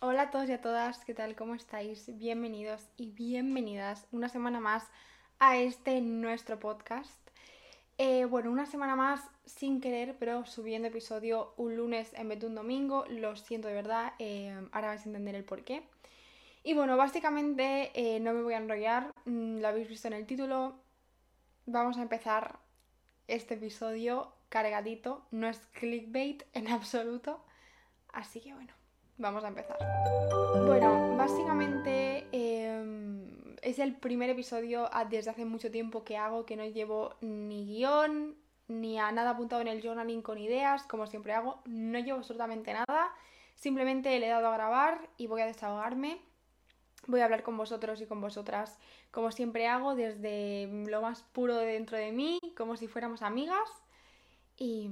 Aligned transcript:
Hola 0.00 0.22
a 0.22 0.30
todos 0.30 0.48
y 0.48 0.52
a 0.52 0.60
todas, 0.60 1.04
¿qué 1.04 1.12
tal? 1.12 1.34
¿Cómo 1.34 1.56
estáis? 1.56 2.16
Bienvenidos 2.18 2.88
y 2.96 3.10
bienvenidas 3.10 4.06
una 4.12 4.28
semana 4.28 4.60
más 4.60 4.84
a 5.40 5.56
este 5.56 6.00
nuestro 6.00 6.60
podcast. 6.60 7.18
Eh, 7.98 8.24
bueno, 8.24 8.52
una 8.52 8.66
semana 8.66 8.94
más 8.94 9.28
sin 9.44 9.80
querer, 9.80 10.14
pero 10.16 10.46
subiendo 10.46 10.86
episodio 10.86 11.52
un 11.56 11.76
lunes 11.76 12.14
en 12.14 12.28
vez 12.28 12.38
de 12.38 12.46
un 12.46 12.54
domingo. 12.54 13.06
Lo 13.08 13.34
siento 13.34 13.66
de 13.66 13.74
verdad, 13.74 14.12
eh, 14.20 14.54
ahora 14.70 14.86
vais 14.86 15.00
a 15.00 15.08
entender 15.08 15.34
el 15.34 15.42
por 15.42 15.64
qué. 15.64 15.82
Y 16.62 16.74
bueno, 16.74 16.96
básicamente 16.96 17.90
eh, 17.94 18.20
no 18.20 18.34
me 18.34 18.42
voy 18.42 18.54
a 18.54 18.58
enrollar, 18.58 19.12
mm, 19.24 19.58
lo 19.58 19.66
habéis 19.66 19.88
visto 19.88 20.06
en 20.06 20.14
el 20.14 20.26
título. 20.26 20.76
Vamos 21.66 21.98
a 21.98 22.02
empezar 22.02 22.60
este 23.26 23.54
episodio 23.54 24.32
cargadito, 24.48 25.26
no 25.32 25.48
es 25.48 25.58
clickbait 25.72 26.44
en 26.52 26.68
absoluto. 26.68 27.44
Así 28.12 28.40
que 28.40 28.54
bueno, 28.54 28.77
vamos 29.18 29.44
a 29.44 29.48
empezar. 29.48 29.76
Bueno, 30.66 31.16
básicamente 31.16 32.26
em, 32.32 33.56
es 33.62 33.78
el 33.78 33.94
primer 33.94 34.30
episodio 34.30 34.88
desde 35.10 35.30
hace 35.30 35.44
mucho 35.44 35.70
tiempo 35.70 36.04
que 36.04 36.16
hago 36.16 36.46
que 36.46 36.56
no 36.56 36.64
llevo 36.64 37.16
ni 37.20 37.66
guion, 37.66 38.36
ni 38.68 38.98
a 38.98 39.12
nada 39.12 39.30
apuntado 39.30 39.60
en 39.62 39.68
el 39.68 39.82
journaling 39.82 40.22
con 40.22 40.38
ideas, 40.38 40.84
como 40.84 41.06
siempre 41.06 41.32
hago. 41.32 41.60
No 41.66 41.98
llevo 41.98 42.18
absolutamente 42.18 42.72
nada. 42.72 43.12
Simplemente 43.56 44.18
le 44.18 44.26
he 44.26 44.30
dado 44.30 44.48
a 44.48 44.54
grabar 44.54 45.08
y 45.16 45.26
voy 45.26 45.42
a 45.42 45.46
desahogarme. 45.46 46.20
Voy 47.06 47.20
a 47.20 47.24
hablar 47.24 47.42
con 47.42 47.56
vosotros 47.56 48.00
y 48.00 48.06
con 48.06 48.20
vosotras, 48.20 48.78
como 49.10 49.32
siempre 49.32 49.66
hago, 49.66 49.94
desde 49.94 50.68
lo 50.86 51.00
más 51.00 51.22
puro 51.22 51.56
de 51.56 51.66
dentro 51.66 51.96
de 51.96 52.12
mí, 52.12 52.38
como 52.56 52.76
si 52.76 52.86
fuéramos 52.86 53.22
amigas. 53.22 53.68
Y 54.58 54.90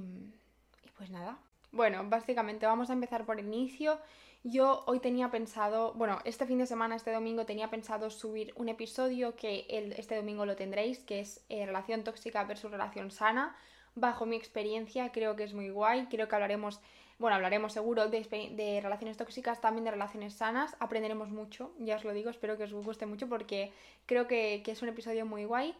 pues 0.97 1.11
nada. 1.11 1.37
Bueno, 1.77 2.03
básicamente 2.09 2.65
vamos 2.65 2.89
a 2.89 2.93
empezar 2.93 3.23
por 3.23 3.39
inicio. 3.39 3.99
Yo 4.43 4.83
hoy 4.87 4.99
tenía 4.99 5.29
pensado, 5.29 5.93
bueno, 5.93 6.17
este 6.25 6.47
fin 6.47 6.57
de 6.57 6.65
semana, 6.65 6.95
este 6.95 7.11
domingo, 7.11 7.45
tenía 7.45 7.69
pensado 7.69 8.09
subir 8.09 8.51
un 8.55 8.67
episodio 8.67 9.35
que 9.35 9.67
este 9.95 10.15
domingo 10.15 10.47
lo 10.47 10.55
tendréis, 10.55 10.97
que 10.97 11.19
es 11.19 11.45
eh, 11.49 11.67
relación 11.67 12.03
tóxica 12.03 12.43
versus 12.45 12.71
relación 12.71 13.11
sana. 13.11 13.55
Bajo 13.93 14.25
mi 14.25 14.35
experiencia, 14.35 15.11
creo 15.11 15.35
que 15.35 15.43
es 15.43 15.53
muy 15.53 15.69
guay. 15.69 16.07
Creo 16.07 16.27
que 16.27 16.33
hablaremos, 16.33 16.81
bueno, 17.19 17.35
hablaremos 17.35 17.73
seguro 17.73 18.07
de, 18.09 18.79
relaciones 18.81 19.15
tóxicas, 19.15 19.61
también 19.61 19.85
de 19.85 19.91
relaciones 19.91 20.33
sanas. 20.33 20.75
Aprenderemos 20.79 21.29
mucho, 21.29 21.75
ya 21.77 21.97
os 21.97 22.03
lo 22.03 22.11
digo, 22.11 22.31
espero 22.31 22.57
que 22.57 22.63
os 22.63 22.73
guste 22.73 23.05
mucho 23.05 23.29
porque 23.29 23.71
creo 24.07 24.25
que 24.27 24.63
es 24.65 24.81
un 24.81 24.89
episodio 24.89 25.27
muy 25.27 25.45
guay. 25.45 25.75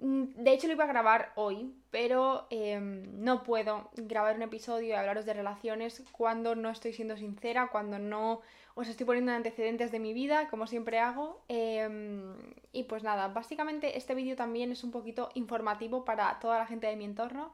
Mm, 0.00 0.42
de 0.42 0.52
hecho, 0.52 0.66
lo 0.66 0.74
iba 0.74 0.84
a 0.84 0.88
grabar 0.88 1.32
hoy, 1.36 1.74
pero 1.90 2.46
em, 2.50 3.22
no 3.22 3.42
puedo 3.42 3.90
grabar 3.96 4.36
un 4.36 4.42
episodio 4.42 4.88
y 4.88 4.92
hablaros 4.92 5.24
de 5.24 5.34
relaciones 5.34 6.02
cuando 6.12 6.54
no 6.54 6.70
estoy 6.70 6.92
siendo 6.92 7.16
sincera, 7.16 7.68
cuando 7.68 7.98
no 7.98 8.40
os 8.74 8.88
estoy 8.88 9.06
poniendo 9.06 9.32
antecedentes 9.32 9.92
de 9.92 10.00
mi 10.00 10.12
vida, 10.12 10.48
como 10.50 10.66
siempre 10.66 10.98
hago. 10.98 11.44
Em, 11.48 12.34
y 12.72 12.84
pues 12.84 13.02
nada, 13.04 13.28
básicamente 13.28 13.96
este 13.96 14.14
vídeo 14.14 14.36
también 14.36 14.72
es 14.72 14.82
un 14.84 14.90
poquito 14.90 15.30
informativo 15.34 16.04
para 16.04 16.38
toda 16.40 16.58
la 16.58 16.66
gente 16.66 16.88
de 16.88 16.96
mi 16.96 17.04
entorno. 17.04 17.52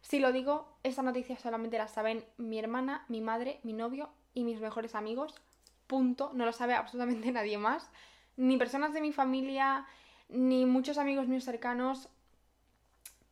Si 0.00 0.18
lo 0.18 0.32
digo, 0.32 0.66
esta 0.82 1.02
noticia 1.02 1.38
solamente 1.38 1.78
la 1.78 1.88
saben 1.88 2.24
mi 2.36 2.58
hermana, 2.58 3.04
mi 3.08 3.20
madre, 3.20 3.60
mi 3.62 3.72
novio 3.72 4.10
y 4.34 4.44
mis 4.44 4.60
mejores 4.60 4.94
amigos. 4.94 5.34
Punto. 5.86 6.30
No 6.34 6.46
lo 6.46 6.52
sabe 6.52 6.74
absolutamente 6.74 7.30
nadie 7.32 7.58
más. 7.58 7.90
Ni 8.36 8.56
personas 8.56 8.94
de 8.94 9.02
mi 9.02 9.12
familia, 9.12 9.86
ni 10.28 10.66
muchos 10.66 10.98
amigos 10.98 11.28
míos 11.28 11.44
cercanos. 11.44 12.08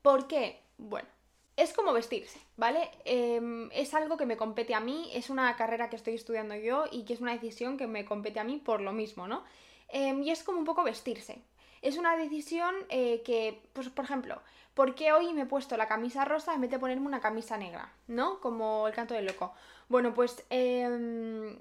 ¿Por 0.03 0.27
qué? 0.27 0.61
Bueno, 0.79 1.09
es 1.57 1.73
como 1.73 1.93
vestirse, 1.93 2.41
¿vale? 2.57 2.91
Em, 3.05 3.71
es 3.73 3.93
algo 3.95 4.17
que 4.17 4.27
me 4.27 4.37
compete 4.37 4.75
a 4.75 4.81
mí, 4.81 5.11
es 5.13 5.29
una 5.31 5.55
carrera 5.57 5.91
que 5.91 5.97
estoy 5.97 6.15
estudiando 6.15 6.55
yo 6.55 6.85
y 6.91 7.05
que 7.05 7.13
es 7.13 7.21
una 7.21 7.33
decisión 7.33 7.77
que 7.77 7.87
me 7.87 8.05
compete 8.05 8.41
a 8.41 8.45
mí 8.45 8.57
por 8.57 8.81
lo 8.81 8.93
mismo, 8.93 9.29
¿no? 9.29 9.45
Em, 9.89 10.23
y 10.23 10.31
es 10.31 10.43
como 10.43 10.59
un 10.59 10.65
poco 10.65 10.85
vestirse. 10.85 11.43
Es 11.83 11.97
una 11.97 12.17
decisión 12.17 12.75
eh, 12.89 13.23
que, 13.25 13.63
pues 13.73 13.89
por 13.89 14.05
ejemplo, 14.05 14.41
¿por 14.75 14.95
qué 14.95 15.13
hoy 15.13 15.33
me 15.33 15.43
he 15.43 15.47
puesto 15.47 15.77
la 15.77 15.89
camisa 15.89 16.25
rosa 16.25 16.55
en 16.55 16.61
vez 16.61 16.71
de 16.71 16.79
ponerme 16.79 17.07
una 17.07 17.21
camisa 17.21 17.57
negra? 17.57 17.93
¿No? 18.07 18.41
Como 18.41 18.87
el 18.89 18.95
canto 18.95 19.15
del 19.15 19.27
loco. 19.27 19.53
Bueno, 19.89 20.15
pues 20.15 20.45
eh, 20.51 21.57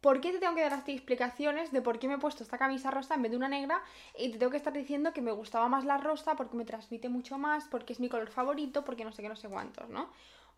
¿por 0.00 0.20
qué 0.20 0.32
te 0.32 0.38
tengo 0.38 0.54
que 0.54 0.62
dar 0.62 0.72
estas 0.72 0.88
explicaciones 0.88 1.72
de 1.72 1.82
por 1.82 1.98
qué 1.98 2.08
me 2.08 2.14
he 2.14 2.18
puesto 2.18 2.42
esta 2.42 2.58
camisa 2.58 2.90
rosa 2.90 3.14
en 3.14 3.22
vez 3.22 3.30
de 3.30 3.36
una 3.36 3.48
negra? 3.48 3.82
Y 4.16 4.30
te 4.30 4.38
tengo 4.38 4.50
que 4.50 4.56
estar 4.56 4.72
diciendo 4.72 5.12
que 5.12 5.22
me 5.22 5.32
gustaba 5.32 5.68
más 5.68 5.84
la 5.84 5.98
rosa 5.98 6.36
porque 6.36 6.56
me 6.56 6.64
transmite 6.64 7.08
mucho 7.08 7.38
más, 7.38 7.64
porque 7.68 7.92
es 7.92 8.00
mi 8.00 8.08
color 8.08 8.30
favorito, 8.30 8.84
porque 8.84 9.04
no 9.04 9.12
sé 9.12 9.22
qué, 9.22 9.28
no 9.28 9.36
sé 9.36 9.48
cuántos, 9.48 9.88
¿no? 9.88 10.10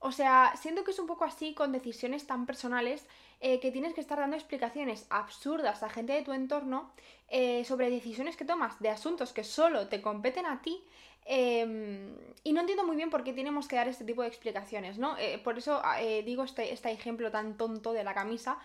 O 0.03 0.13
sea, 0.13 0.55
siento 0.57 0.83
que 0.83 0.93
es 0.93 0.99
un 0.99 1.07
poco 1.07 1.25
así 1.25 1.53
con 1.53 1.73
decisiones 1.73 2.27
tan 2.27 2.47
personales 2.47 3.07
eh, 3.41 3.61
que 3.61 3.71
tienes 3.71 3.93
que 3.93 4.01
estar 4.01 4.19
dando 4.19 4.35
explicaciones 4.35 5.07
absurdas 5.11 5.83
a 5.83 5.91
gente 5.91 6.15
de 6.15 6.23
tu 6.23 6.33
entorno 6.33 6.91
eh, 7.29 7.65
sobre 7.67 7.91
decisiones 7.91 8.37
que 8.37 8.47
tomas 8.47 8.81
de 8.81 8.89
asuntos 8.89 9.35
que 9.35 9.45
solo 9.45 9.89
te 9.89 10.01
competen 10.01 10.47
a 10.47 10.63
ti. 10.63 10.83
Em, 11.27 12.17
y 12.45 12.55
no 12.55 12.61
entiendo 12.61 12.85
muy 12.85 12.97
bien 12.97 13.11
por 13.11 13.23
qué 13.25 13.35
tenemos 13.35 13.69
que 13.69 13.77
dar 13.77 13.89
este 13.89 14.05
tipo 14.05 14.23
de 14.23 14.29
explicaciones, 14.29 14.97
¿no? 14.97 15.19
Eh, 15.19 15.39
por 15.45 15.59
eso 15.59 15.83
digo 16.25 16.45
este, 16.45 16.73
este 16.73 16.91
ejemplo 16.91 17.31
tan 17.31 17.59
tonto 17.59 17.93
de 17.93 18.03
la 18.03 18.15
camisa, 18.15 18.59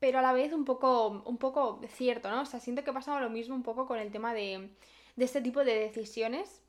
pero 0.00 0.18
a 0.18 0.22
la 0.22 0.32
vez 0.32 0.52
un 0.52 0.64
poco, 0.64 1.22
un 1.26 1.36
poco 1.36 1.80
cierto, 1.88 2.30
¿no? 2.30 2.42
O 2.42 2.46
sea, 2.46 2.58
siento 2.58 2.82
que 2.82 2.92
pasa 2.92 3.20
lo 3.20 3.30
mismo 3.30 3.54
un 3.54 3.62
poco 3.62 3.86
con 3.86 3.98
el 3.98 4.10
tema 4.10 4.34
de, 4.34 4.70
de 5.16 5.24
este 5.24 5.42
tipo 5.42 5.62
de 5.62 5.78
decisiones, 5.78 6.62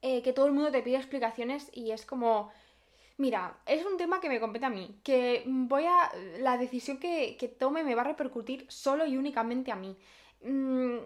eh, 0.00 0.22
que 0.22 0.32
todo 0.32 0.46
el 0.46 0.52
mundo 0.52 0.72
te 0.72 0.82
pide 0.82 0.96
explicaciones 0.96 1.70
y 1.74 1.92
es 1.92 2.06
como, 2.06 2.50
mira, 3.18 3.58
es 3.66 3.84
un 3.84 3.98
tema 3.98 4.20
que 4.20 4.30
me 4.30 4.40
compete 4.40 4.66
a 4.66 4.70
mí, 4.70 4.98
que 5.04 5.44
voy 5.46 5.84
a, 5.84 6.10
la 6.38 6.56
decisión 6.56 6.98
que, 6.98 7.36
que 7.38 7.48
tome 7.48 7.84
me 7.84 7.94
va 7.94 8.00
a 8.00 8.06
repercutir 8.06 8.66
solo 8.68 9.06
y 9.06 9.16
únicamente 9.18 9.70
a 9.70 9.76
mí. 9.76 9.96
Mm, 10.42 10.98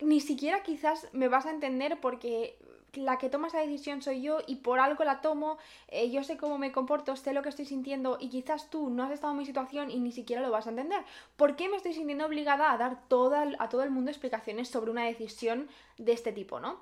ni 0.00 0.20
siquiera 0.20 0.62
quizás 0.62 1.08
me 1.12 1.28
vas 1.28 1.46
a 1.46 1.50
entender 1.50 2.00
porque 2.00 2.58
la 2.96 3.18
que 3.18 3.28
toma 3.28 3.48
esa 3.48 3.60
decisión 3.60 4.02
soy 4.02 4.22
yo 4.22 4.38
y 4.46 4.56
por 4.56 4.80
algo 4.80 5.04
la 5.04 5.20
tomo, 5.20 5.58
eh, 5.88 6.10
yo 6.10 6.24
sé 6.24 6.36
cómo 6.36 6.58
me 6.58 6.72
comporto, 6.72 7.16
sé 7.16 7.32
lo 7.32 7.42
que 7.42 7.48
estoy 7.48 7.64
sintiendo 7.64 8.18
y 8.20 8.28
quizás 8.28 8.70
tú 8.70 8.90
no 8.90 9.04
has 9.04 9.10
estado 9.10 9.32
en 9.32 9.38
mi 9.38 9.46
situación 9.46 9.90
y 9.90 9.98
ni 9.98 10.12
siquiera 10.12 10.42
lo 10.42 10.50
vas 10.50 10.66
a 10.66 10.70
entender. 10.70 11.04
¿Por 11.36 11.56
qué 11.56 11.68
me 11.68 11.76
estoy 11.76 11.92
sintiendo 11.94 12.26
obligada 12.26 12.72
a 12.72 12.78
dar 12.78 13.08
toda, 13.08 13.46
a 13.58 13.68
todo 13.68 13.82
el 13.82 13.90
mundo 13.90 14.10
explicaciones 14.10 14.68
sobre 14.68 14.90
una 14.90 15.04
decisión 15.04 15.68
de 15.98 16.12
este 16.12 16.32
tipo, 16.32 16.60
no? 16.60 16.80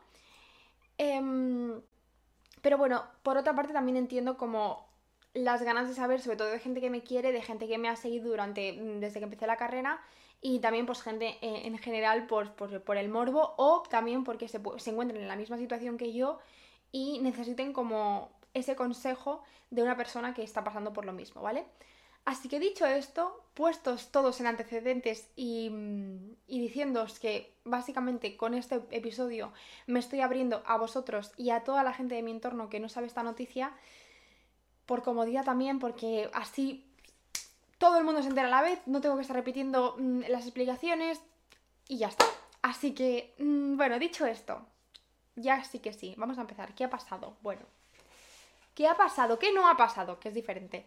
Em, 0.99 1.81
pero 2.61 2.79
bueno, 2.79 3.05
por 3.23 3.37
otra 3.37 3.55
parte 3.55 3.73
también 3.73 3.97
entiendo 3.97 4.37
como 4.37 4.87
las 5.35 5.63
ganas 5.63 5.89
de 5.89 5.95
saber, 5.95 6.21
sobre 6.21 6.37
todo 6.37 6.49
de 6.49 6.59
gente 6.59 6.81
que 6.81 6.91
me 6.91 7.03
quiere, 7.03 7.33
de 7.33 7.43
gente 7.43 7.67
que 7.67 7.79
me 7.79 7.89
ha 7.89 7.97
seguido 7.97 8.29
durante 8.29 8.79
desde 9.01 9.19
que 9.19 9.25
empecé 9.25 9.47
la 9.47 9.57
carrera 9.57 10.01
y 10.43 10.59
también 10.59 10.85
pues 10.85 11.01
gente 11.01 11.39
eh, 11.41 11.63
en 11.67 11.79
general 11.79 12.27
por, 12.27 12.53
por, 12.55 12.97
el 12.97 13.09
morbo 13.09 13.55
o 13.57 13.85
también 13.89 14.25
porque 14.25 14.49
se, 14.49 14.61
se 14.79 14.91
encuentren 14.91 15.23
en 15.23 15.29
la 15.29 15.37
misma 15.37 15.57
situación 15.57 15.97
que 15.97 16.13
yo 16.13 16.41
y 16.91 17.21
necesiten 17.21 17.73
como 17.73 18.33
ese 18.53 18.75
consejo 18.77 19.43
de 19.71 19.83
una 19.83 19.97
persona 19.97 20.35
que 20.35 20.43
está 20.43 20.65
pasando 20.65 20.93
por 20.93 21.07
lo 21.07 21.13
mismo, 21.13 21.41
¿vale? 21.41 21.65
Así 22.25 22.49
que 22.49 22.61
dicho 22.61 22.87
esto, 22.87 23.45
puestos 23.55 24.11
todos 24.11 24.41
en 24.41 24.47
antecedentes 24.47 25.31
y, 25.37 25.71
y 26.47 26.61
diciéndoos 26.61 27.19
que 27.19 27.55
básicamente 27.65 28.37
con 28.37 28.55
este 28.55 28.83
episodio 28.91 29.53
me 29.87 30.01
estoy 30.01 30.21
abriendo 30.21 30.63
a 30.67 30.77
vosotros 30.77 31.33
y 31.37 31.51
a 31.51 31.65
toda 31.65 31.83
la 31.83 31.95
gente 31.95 32.17
de 32.17 32.23
mi 32.23 32.33
entorno 32.33 32.69
que 32.69 32.81
no 32.81 32.89
sabe 32.89 33.07
esta 33.07 33.23
noticia, 33.23 33.73
por 34.87 35.03
comodidad 35.03 35.45
también, 35.45 35.79
porque 35.79 36.29
así 36.33 36.92
todo 37.83 37.99
el 37.99 38.05
mundo 38.05 38.23
se 38.23 38.29
entera 38.29 38.47
a 38.47 38.51
la 38.51 38.63
vez, 38.63 38.79
no 38.87 39.01
tengo 39.01 39.17
que 39.17 39.23
estar 39.23 39.35
repitiendo 39.35 39.97
mm, 39.99 40.21
las 40.29 40.45
explicaciones 40.45 41.21
y 41.89 41.99
ya 41.99 42.07
está. 42.07 42.25
Así 42.63 42.95
que, 42.95 43.35
mm, 43.41 43.77
bueno, 43.77 43.99
dicho 43.99 44.25
esto, 44.25 44.65
ya 45.35 45.65
sí 45.65 45.81
que 45.81 45.93
sí, 45.93 46.15
vamos 46.17 46.39
a 46.39 46.43
empezar. 46.43 46.77
¿Qué 46.77 46.85
ha 46.85 46.91
pasado? 46.91 47.37
Bueno, 47.43 47.63
¿qué 48.77 48.87
ha 48.87 48.97
pasado? 48.97 49.37
¿Qué 49.41 49.53
no 49.53 49.69
ha 49.69 49.77
pasado? 49.77 50.21
Que 50.21 50.29
es 50.29 50.35
diferente. 50.35 50.87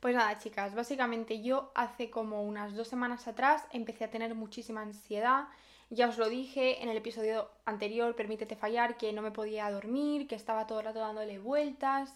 Pues 0.00 0.16
nada, 0.16 0.36
chicas, 0.36 0.74
básicamente 0.74 1.42
yo 1.42 1.70
hace 1.76 2.10
como 2.10 2.42
unas 2.42 2.74
dos 2.74 2.88
semanas 2.88 3.28
atrás 3.28 3.64
empecé 3.70 4.02
a 4.02 4.10
tener 4.10 4.34
muchísima 4.34 4.82
ansiedad. 4.82 5.44
Ya 5.90 6.08
os 6.08 6.18
lo 6.18 6.28
dije 6.28 6.82
en 6.82 6.88
el 6.88 6.96
episodio 6.96 7.52
anterior, 7.66 8.16
Permítete 8.16 8.56
fallar, 8.56 8.96
que 8.96 9.12
no 9.12 9.22
me 9.22 9.30
podía 9.30 9.70
dormir, 9.70 10.26
que 10.26 10.34
estaba 10.34 10.66
todo 10.66 10.80
el 10.80 10.86
rato 10.86 10.98
dándole 10.98 11.38
vueltas, 11.38 12.12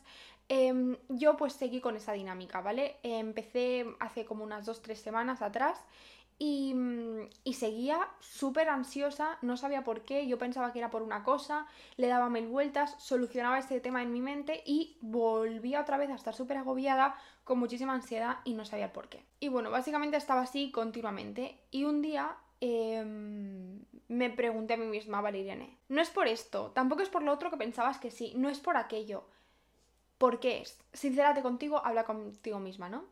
Em, 0.48 0.96
yo 1.08 1.36
pues 1.36 1.54
seguí 1.54 1.80
con 1.80 1.96
esa 1.96 2.12
dinámica, 2.12 2.60
¿vale? 2.60 2.96
empecé 3.02 3.84
hace 3.98 4.24
como 4.24 4.44
unas 4.44 4.64
2-3 4.66 4.94
semanas 4.94 5.42
atrás 5.42 5.84
y, 6.38 6.74
y 7.44 7.54
seguía 7.54 8.08
súper 8.20 8.68
ansiosa, 8.68 9.38
no 9.42 9.56
sabía 9.56 9.82
por 9.82 10.02
qué, 10.02 10.26
yo 10.26 10.38
pensaba 10.38 10.72
que 10.72 10.78
era 10.78 10.90
por 10.90 11.02
una 11.02 11.24
cosa, 11.24 11.66
le 11.96 12.08
daba 12.08 12.28
mil 12.28 12.46
vueltas, 12.46 12.94
solucionaba 12.98 13.58
este 13.58 13.80
tema 13.80 14.02
en 14.02 14.12
mi 14.12 14.20
mente 14.20 14.62
y 14.66 14.98
volvía 15.00 15.80
otra 15.80 15.96
vez 15.96 16.10
a 16.10 16.14
estar 16.14 16.34
súper 16.34 16.58
agobiada, 16.58 17.16
con 17.42 17.58
muchísima 17.58 17.94
ansiedad 17.94 18.38
y 18.44 18.54
no 18.54 18.64
sabía 18.64 18.92
por 18.92 19.08
qué. 19.08 19.24
Y 19.40 19.48
bueno, 19.48 19.70
básicamente 19.70 20.16
estaba 20.16 20.42
así 20.42 20.70
continuamente 20.70 21.58
y 21.70 21.84
un 21.84 22.02
día 22.02 22.36
em, 22.60 23.80
me 24.08 24.30
pregunté 24.30 24.74
a 24.74 24.76
mí 24.76 24.86
misma, 24.86 25.20
Valeriane, 25.20 25.78
no 25.88 26.02
es 26.02 26.10
por 26.10 26.28
esto, 26.28 26.72
tampoco 26.72 27.02
es 27.02 27.08
por 27.08 27.22
lo 27.22 27.32
otro 27.32 27.50
que 27.50 27.56
pensabas 27.56 27.98
que 27.98 28.10
sí, 28.10 28.34
no 28.36 28.48
es 28.48 28.58
por 28.58 28.76
aquello. 28.76 29.24
¿Por 30.18 30.40
qué 30.40 30.62
es? 30.62 30.78
Sincérate 30.92 31.42
contigo, 31.42 31.84
habla 31.84 32.04
contigo 32.04 32.58
misma, 32.58 32.88
¿no? 32.88 33.04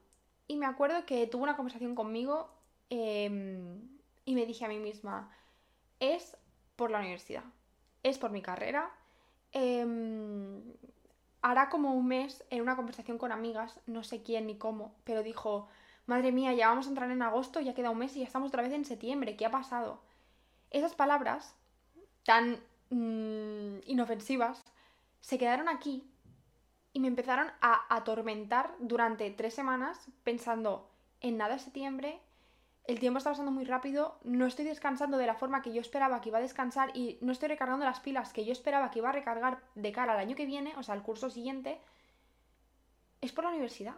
y 0.46 0.56
me 0.56 0.66
acuerdo 0.66 1.06
que 1.06 1.26
tuve 1.26 1.42
una 1.42 1.56
conversación 1.56 1.94
conmigo 1.94 2.50
em, 2.90 3.80
y 4.24 4.34
me 4.34 4.46
dije 4.46 4.64
a 4.64 4.68
mí 4.68 4.78
misma, 4.78 5.30
es 6.00 6.36
por 6.76 6.90
la 6.90 7.00
universidad, 7.00 7.44
es 8.02 8.18
por 8.18 8.30
mi 8.30 8.42
carrera. 8.42 8.90
Em, 9.52 10.62
hará 11.42 11.68
como 11.68 11.94
un 11.94 12.06
mes 12.08 12.44
en 12.50 12.62
una 12.62 12.76
conversación 12.76 13.18
con 13.18 13.32
amigas, 13.32 13.80
no 13.86 14.02
sé 14.02 14.22
quién 14.22 14.46
ni 14.46 14.56
cómo, 14.58 14.94
pero 15.04 15.22
dijo, 15.22 15.68
madre 16.06 16.32
mía, 16.32 16.52
ya 16.54 16.68
vamos 16.68 16.86
a 16.86 16.90
entrar 16.90 17.10
en 17.10 17.22
agosto, 17.22 17.60
ya 17.60 17.74
queda 17.74 17.90
un 17.90 17.98
mes 17.98 18.16
y 18.16 18.20
ya 18.20 18.26
estamos 18.26 18.48
otra 18.48 18.62
vez 18.62 18.72
en 18.72 18.84
septiembre, 18.84 19.36
¿qué 19.36 19.46
ha 19.46 19.50
pasado? 19.50 20.00
Esas 20.70 20.94
palabras 20.94 21.54
tan 22.24 22.60
mm, 22.90 23.80
inofensivas 23.86 24.64
se 25.20 25.38
quedaron 25.38 25.68
aquí 25.68 26.04
y 26.94 27.00
me 27.00 27.08
empezaron 27.08 27.50
a 27.60 27.84
atormentar 27.94 28.74
durante 28.78 29.28
tres 29.30 29.52
semanas 29.52 30.08
pensando 30.22 30.88
en 31.20 31.36
nada 31.36 31.58
septiembre, 31.58 32.20
el 32.84 33.00
tiempo 33.00 33.18
está 33.18 33.30
pasando 33.30 33.50
muy 33.50 33.64
rápido, 33.64 34.18
no 34.22 34.46
estoy 34.46 34.64
descansando 34.64 35.18
de 35.18 35.26
la 35.26 35.34
forma 35.34 35.60
que 35.60 35.72
yo 35.72 35.80
esperaba 35.80 36.20
que 36.20 36.28
iba 36.28 36.38
a 36.38 36.42
descansar 36.42 36.90
y 36.94 37.18
no 37.20 37.32
estoy 37.32 37.48
recargando 37.48 37.84
las 37.84 38.00
pilas 38.00 38.32
que 38.32 38.44
yo 38.44 38.52
esperaba 38.52 38.90
que 38.90 39.00
iba 39.00 39.08
a 39.08 39.12
recargar 39.12 39.60
de 39.74 39.90
cara 39.90 40.12
al 40.12 40.20
año 40.20 40.36
que 40.36 40.46
viene, 40.46 40.72
o 40.76 40.82
sea, 40.82 40.94
al 40.94 41.02
curso 41.02 41.30
siguiente, 41.30 41.80
es 43.20 43.32
por 43.32 43.44
la 43.44 43.50
universidad. 43.50 43.96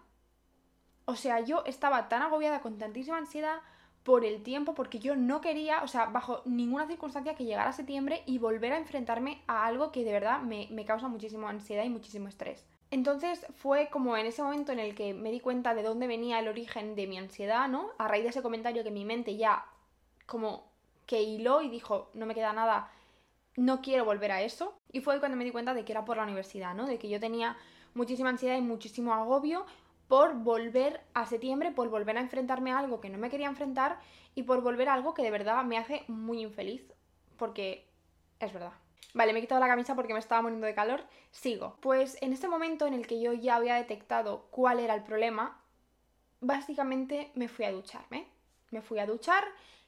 O 1.05 1.17
sea, 1.17 1.41
yo 1.41 1.65
estaba 1.67 2.09
tan 2.09 2.23
agobiada 2.23 2.61
con 2.61 2.79
tantísima 2.79 3.19
ansiedad 3.19 3.61
por 4.05 4.25
el 4.25 4.43
tiempo, 4.43 4.75
porque 4.75 5.01
yo 5.01 5.17
no 5.17 5.41
quería, 5.43 5.83
o 5.83 5.89
sea, 5.89 6.07
bajo 6.07 6.43
ninguna 6.47 6.87
circunstancia 6.87 7.35
que 7.35 7.45
llegara 7.45 7.73
septiembre 7.73 8.23
y 8.25 8.39
volver 8.39 8.73
a 8.73 8.79
enfrentarme 8.79 9.43
a 9.49 9.67
algo 9.67 9.93
que 9.93 10.05
de 10.05 10.13
verdad 10.13 10.41
me, 10.41 10.69
me 10.71 10.87
causa 10.87 11.09
muchísima 11.09 11.51
ansiedad 11.51 11.85
y 11.85 11.91
muchísimo 11.91 12.29
estrés. 12.29 12.65
Entonces 12.91 13.47
fue 13.57 13.89
como 13.91 14.17
en 14.17 14.27
ese 14.27 14.43
momento 14.43 14.73
en 14.73 14.79
el 14.79 14.95
que 14.95 15.13
me 15.13 15.33
di 15.33 15.41
cuenta 15.41 15.75
de 15.75 15.83
dónde 15.83 16.07
venía 16.07 16.39
el 16.39 16.49
origen 16.49 16.95
de 16.95 17.07
mi 17.07 17.19
ansiedad, 17.19 17.69
¿no? 17.69 17.91
A 17.99 18.09
raíz 18.09 18.23
de 18.23 18.31
ese 18.31 18.43
comentario 18.43 18.85
que 18.85 18.91
mi 18.91 19.05
mente 19.05 19.37
ya 19.37 19.65
como 20.27 20.71
que 21.07 21.23
hiló 21.23 21.63
y 21.63 21.69
dijo, 21.69 22.11
no 22.15 22.27
me 22.27 22.35
queda 22.35 22.53
nada, 22.53 22.91
no 23.57 23.81
quiero 23.81 24.05
volver 24.05 24.33
a 24.33 24.43
eso. 24.43 24.79
Y 24.93 25.01
fue 25.01 25.19
cuando 25.19 25.37
me 25.37 25.45
di 25.45 25.51
cuenta 25.51 25.75
de 25.75 25.85
que 25.85 25.93
era 25.93 26.05
por 26.05 26.17
la 26.17 26.25
universidad, 26.25 26.75
¿no? 26.75 26.87
De 26.87 26.99
que 26.99 27.09
yo 27.09 27.19
tenía 27.21 27.57
muchísima 27.95 28.29
ansiedad 28.29 28.57
y 28.57 28.61
muchísimo 28.61 29.15
agobio 29.15 29.67
por 30.09 30.35
volver 30.35 31.01
a 31.15 31.27
septiembre, 31.27 31.73
por 31.73 31.89
volver 31.89 32.17
a 32.17 32.21
enfrentarme 32.21 32.71
a 32.71 32.79
algo 32.79 33.01
que 33.01 33.11
no 33.11 33.19
me 33.19 33.31
quería 33.31 33.49
enfrentar 33.49 33.99
y 34.35 34.45
por 34.45 34.63
volver 34.63 34.89
a 34.89 34.95
algo 34.95 35.15
que 35.15 35.23
de 35.23 35.31
verdad 35.31 35.65
me 35.65 35.79
hace 35.79 36.05
muy 36.07 36.43
infeliz, 36.43 36.93
porque 37.37 37.89
es 38.39 38.53
verdad. 38.53 38.73
Vale, 39.15 39.33
me 39.33 39.39
he 39.39 39.43
quitado 39.43 39.61
la 39.61 39.69
camisa 39.69 39.95
porque 39.95 40.13
me 40.13 40.19
estaba 40.19 40.43
muriendo 40.43 40.67
de 40.67 40.75
calor. 40.75 41.05
Sigo. 41.31 41.77
Pues 41.81 42.19
en 42.21 42.33
este 42.33 42.49
momento 42.49 42.87
en 42.87 42.95
el 42.95 43.07
que 43.07 43.21
yo 43.21 43.33
ya 43.33 43.57
había 43.57 43.77
detectado 43.77 44.47
cuál 44.51 44.81
era 44.81 44.95
el 44.95 45.03
problema, 45.03 45.61
básicamente 46.41 47.31
me 47.35 47.49
fui 47.49 47.65
a 47.65 47.73
ducharme. 47.73 48.27
Me 48.71 48.83
fui 48.83 48.99
a 48.99 49.07
duchar. 49.07 49.45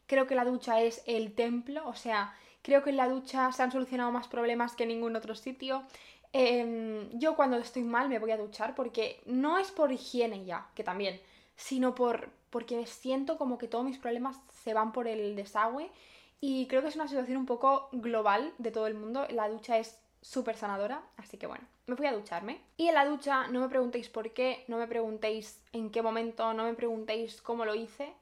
Creo 0.06 0.26
que 0.26 0.34
la 0.34 0.44
ducha 0.44 0.80
es 0.80 1.02
el 1.06 1.34
templo, 1.34 1.86
o 1.86 1.94
sea, 1.94 2.34
creo 2.62 2.82
que 2.82 2.90
en 2.90 2.96
la 2.96 3.08
ducha 3.08 3.52
se 3.52 3.62
han 3.62 3.70
solucionado 3.70 4.10
más 4.10 4.26
problemas 4.26 4.74
que 4.74 4.84
en 4.84 4.88
ningún 4.88 5.16
otro 5.16 5.34
sitio. 5.34 5.84
Em, 6.32 7.10
yo 7.18 7.36
cuando 7.36 7.58
estoy 7.58 7.82
mal 7.82 8.08
me 8.08 8.18
voy 8.18 8.30
a 8.30 8.38
duchar 8.38 8.74
porque 8.74 9.20
no 9.26 9.58
es 9.58 9.70
por 9.70 9.92
higiene 9.92 10.44
ya, 10.44 10.68
que 10.74 10.84
también, 10.84 11.20
sino 11.56 11.94
por 11.94 12.30
porque 12.50 12.86
siento 12.86 13.36
como 13.36 13.58
que 13.58 13.68
todos 13.68 13.84
mis 13.84 13.98
problemas 13.98 14.36
se 14.62 14.72
van 14.72 14.92
por 14.92 15.06
el 15.06 15.36
desagüe 15.36 15.90
y 16.40 16.66
creo 16.68 16.82
que 16.82 16.88
es 16.88 16.96
una 16.96 17.08
situación 17.08 17.38
un 17.38 17.46
poco 17.46 17.88
global 17.92 18.52
de 18.58 18.70
todo 18.70 18.86
el 18.86 18.94
mundo. 18.94 19.26
La 19.30 19.48
ducha 19.48 19.78
es 19.78 20.00
súper 20.20 20.56
sanadora, 20.56 21.02
así 21.16 21.36
que 21.36 21.46
bueno, 21.46 21.64
me 21.86 21.96
fui 21.96 22.06
a 22.06 22.12
ducharme. 22.12 22.60
Y 22.76 22.88
en 22.88 22.94
la 22.94 23.04
ducha 23.04 23.48
no 23.48 23.60
me 23.60 23.68
preguntéis 23.68 24.08
por 24.08 24.30
qué, 24.32 24.64
no 24.68 24.76
me 24.78 24.86
preguntéis 24.86 25.60
en 25.72 25.90
qué 25.90 26.02
momento, 26.02 26.52
no 26.54 26.64
me 26.64 26.74
preguntéis 26.74 27.40
cómo 27.42 27.64
lo 27.64 27.74
hice, 27.74 28.12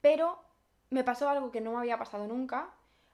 pero 0.00 0.38
me 0.90 1.04
pasó 1.04 1.28
algo 1.28 1.50
que 1.50 1.60
no 1.60 1.72
me 1.72 1.78
había 1.78 1.98
pasado 1.98 2.26
nunca, 2.26 2.70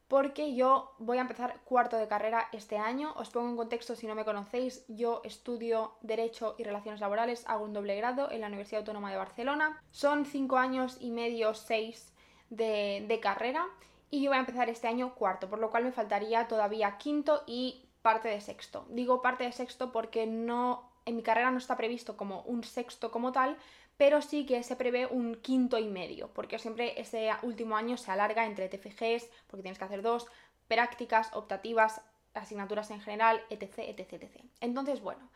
porque 0.07 0.55
yo 0.55 0.95
voy 0.99 1.19
a 1.19 1.23
empezar 1.23 1.61
cuarto 1.65 1.97
de 1.97 2.09
carrera 2.09 2.49
este 2.53 2.79
año. 2.79 3.13
Os 3.17 3.29
pongo 3.29 3.51
en 3.51 3.57
contexto 3.57 3.95
si 3.95 4.07
no 4.07 4.15
me 4.15 4.25
conocéis, 4.25 4.85
yo 4.89 5.21
estudio 5.23 5.93
Derecho 6.01 6.55
y 6.59 6.65
Relaciones 6.65 7.01
Laborales, 7.01 7.45
hago 7.47 7.65
un 7.65 7.75
doble 7.75 7.95
grado 7.97 8.31
en 8.31 8.41
la 8.41 8.47
Universidad 8.47 8.81
Autónoma 8.81 9.11
de 9.11 9.19
Barcelona. 9.19 9.83
Son 9.91 10.25
cinco 10.25 10.57
años 10.57 10.97
y 11.01 11.11
medio, 11.11 11.53
seis 11.55 12.15
de, 12.49 13.05
de 13.07 13.21
carrera 13.21 13.67
y 14.11 14.23
yo 14.23 14.31
voy 14.31 14.39
a 14.39 14.41
empezar 14.41 14.69
este 14.69 14.89
año 14.89 15.15
cuarto, 15.15 15.49
por 15.49 15.59
lo 15.59 15.71
cual 15.71 15.85
me 15.85 15.93
faltaría 15.93 16.49
todavía 16.49 16.99
quinto 16.99 17.43
y 17.47 17.85
parte 18.03 18.29
de 18.29 18.41
sexto. 18.41 18.87
Digo 18.91 19.23
parte 19.23 19.45
de 19.45 19.53
sexto 19.53 19.93
porque 19.93 20.27
no 20.27 20.89
en 21.05 21.17
mi 21.17 21.23
carrera 21.23 21.51
no 21.51 21.59
está 21.59 21.77
previsto 21.77 22.17
como 22.17 22.43
un 22.43 22.65
sexto 22.65 23.11
como 23.11 23.33
tal, 23.33 23.57
pero 23.97 24.23
sí 24.23 24.47
que 24.47 24.63
se 24.63 24.77
prevé 24.77 25.07
un 25.07 25.37
quinto 25.37 25.79
y 25.79 25.89
medio, 25.89 26.29
porque 26.29 26.59
siempre 26.59 27.01
ese 27.01 27.31
último 27.43 27.77
año 27.77 27.97
se 27.97 28.11
alarga 28.11 28.47
entre 28.47 28.69
TFGs, 28.69 29.29
porque 29.47 29.63
tienes 29.63 29.79
que 29.79 29.85
hacer 29.85 30.03
dos, 30.03 30.27
prácticas, 30.69 31.35
optativas, 31.35 32.01
asignaturas 32.35 32.91
en 32.91 33.01
general, 33.01 33.43
etc, 33.51 33.79
etc, 33.79 34.13
etc. 34.13 34.45
Entonces, 34.61 35.01
bueno, 35.01 35.29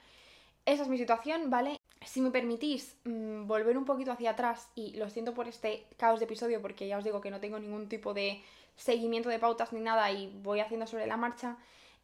esa 0.65 0.83
es 0.83 0.89
mi 0.89 0.99
situación, 0.99 1.51
¿vale? 1.51 1.81
Si 2.05 2.21
me 2.21 2.31
permitís 2.31 2.97
mm, 3.05 3.47
volver 3.47 3.77
un 3.77 3.85
poquito 3.85 4.13
hacia 4.13 4.31
atrás, 4.31 4.69
y 4.75 4.95
lo 4.97 5.11
siento 5.11 5.35
por 5.35 5.49
este 5.49 5.87
caos 5.97 6.21
de 6.21 6.27
episodio, 6.27 6.63
porque 6.63 6.87
ya 6.87 6.99
os 6.99 7.05
digo 7.05 7.21
que 7.21 7.31
no 7.31 7.41
tengo 7.41 7.59
ningún 7.59 7.89
tipo 7.89 8.15
de 8.15 8.43
seguimiento 8.77 9.29
de 9.29 9.39
pautas 9.39 9.73
ni 9.73 9.81
nada 9.81 10.11
y 10.11 10.29
voy 10.43 10.61
haciendo 10.61 10.87
sobre 10.87 11.07
la 11.07 11.17
marcha. 11.17 11.57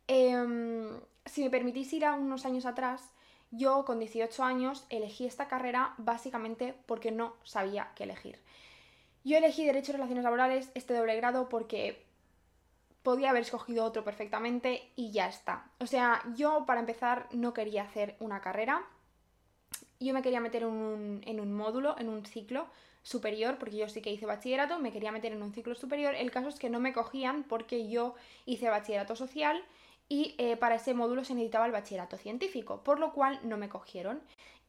Em, 0.06 1.00
si 1.26 1.42
me 1.42 1.50
permitís 1.50 1.92
ir 1.92 2.04
a 2.04 2.14
unos 2.14 2.46
años 2.46 2.66
atrás, 2.66 3.12
yo 3.50 3.84
con 3.84 3.98
18 3.98 4.42
años 4.44 4.84
elegí 4.90 5.26
esta 5.26 5.48
carrera 5.48 5.94
básicamente 5.98 6.74
porque 6.86 7.10
no 7.10 7.34
sabía 7.44 7.92
qué 7.94 8.04
elegir. 8.04 8.38
Yo 9.24 9.36
elegí 9.36 9.64
Derecho 9.64 9.92
y 9.92 9.94
Relaciones 9.94 10.24
Laborales, 10.24 10.70
este 10.74 10.94
doble 10.94 11.16
grado, 11.16 11.48
porque 11.48 12.04
podía 13.02 13.30
haber 13.30 13.42
escogido 13.42 13.84
otro 13.84 14.04
perfectamente 14.04 14.90
y 14.96 15.10
ya 15.10 15.28
está. 15.28 15.70
O 15.80 15.86
sea, 15.86 16.22
yo 16.36 16.64
para 16.66 16.80
empezar 16.80 17.28
no 17.32 17.52
quería 17.52 17.82
hacer 17.82 18.16
una 18.20 18.40
carrera, 18.40 18.84
yo 20.00 20.14
me 20.14 20.22
quería 20.22 20.40
meter 20.40 20.62
en 20.62 20.68
un, 20.68 21.20
en 21.24 21.40
un 21.40 21.52
módulo, 21.52 21.96
en 21.98 22.08
un 22.08 22.24
ciclo, 22.24 22.68
superior, 23.08 23.56
porque 23.58 23.76
yo 23.78 23.88
sí 23.88 24.02
que 24.02 24.12
hice 24.12 24.26
bachillerato, 24.26 24.78
me 24.78 24.92
quería 24.92 25.12
meter 25.12 25.32
en 25.32 25.42
un 25.42 25.52
ciclo 25.52 25.74
superior. 25.74 26.14
El 26.14 26.30
caso 26.30 26.48
es 26.48 26.58
que 26.58 26.68
no 26.68 26.78
me 26.78 26.92
cogían 26.92 27.42
porque 27.42 27.88
yo 27.88 28.14
hice 28.44 28.68
bachillerato 28.68 29.16
social 29.16 29.64
y 30.08 30.34
eh, 30.38 30.56
para 30.56 30.74
ese 30.74 30.94
módulo 30.94 31.24
se 31.24 31.34
necesitaba 31.34 31.66
el 31.66 31.72
bachillerato 31.72 32.18
científico, 32.18 32.82
por 32.84 32.98
lo 32.98 33.12
cual 33.12 33.40
no 33.42 33.56
me 33.56 33.68
cogieron. 33.68 34.20